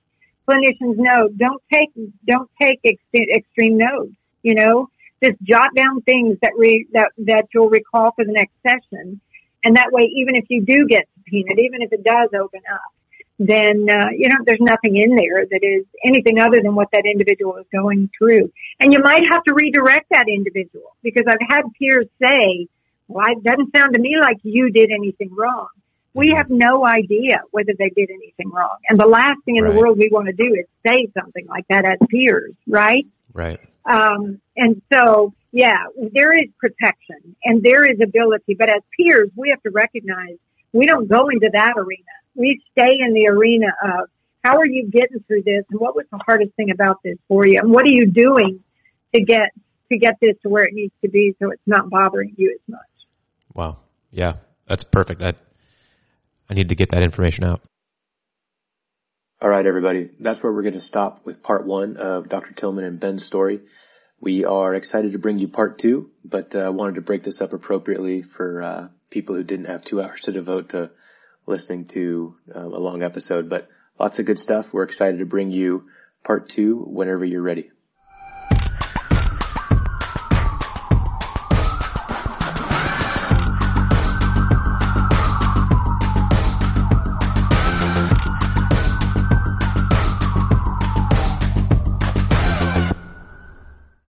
[0.48, 1.90] clinicians know, don't take,
[2.26, 4.88] don't take ex- extreme notes, you know,
[5.22, 9.20] just jot down things that re, that, that you'll recall for the next session.
[9.64, 12.80] And that way, even if you do get subpoenaed, even if it does open up,
[13.38, 17.04] then uh, you know there's nothing in there that is anything other than what that
[17.06, 18.52] individual is going through.
[18.78, 22.68] And you might have to redirect that individual because I've had peers say,
[23.08, 25.68] "Well, it doesn't sound to me like you did anything wrong."
[26.14, 28.76] We have no idea whether they did anything wrong.
[28.88, 29.72] And the last thing in Right.
[29.72, 33.06] the world we want to do is say something like that as peers, right?
[33.32, 33.60] Right.
[33.84, 39.48] Um, and so, yeah, there is protection and there is ability, but as peers, we
[39.50, 40.36] have to recognize
[40.72, 42.02] we don't go into that arena.
[42.34, 44.08] We stay in the arena of
[44.44, 47.46] how are you getting through this and what was the hardest thing about this for
[47.46, 48.60] you and what are you doing
[49.14, 49.50] to get,
[49.90, 52.60] to get this to where it needs to be so it's not bothering you as
[52.68, 52.80] much.
[53.54, 53.78] Wow.
[54.10, 54.34] Yeah.
[54.66, 55.20] That's perfect.
[55.20, 55.36] That
[56.52, 57.62] I need to get that information out.
[59.40, 60.10] All right, everybody.
[60.20, 62.52] That's where we're going to stop with part one of Dr.
[62.52, 63.62] Tillman and Ben's story.
[64.20, 67.54] We are excited to bring you part two, but uh, wanted to break this up
[67.54, 70.90] appropriately for uh, people who didn't have two hours to devote to
[71.46, 73.48] listening to um, a long episode.
[73.48, 74.74] But lots of good stuff.
[74.74, 75.86] We're excited to bring you
[76.22, 77.70] part two whenever you're ready.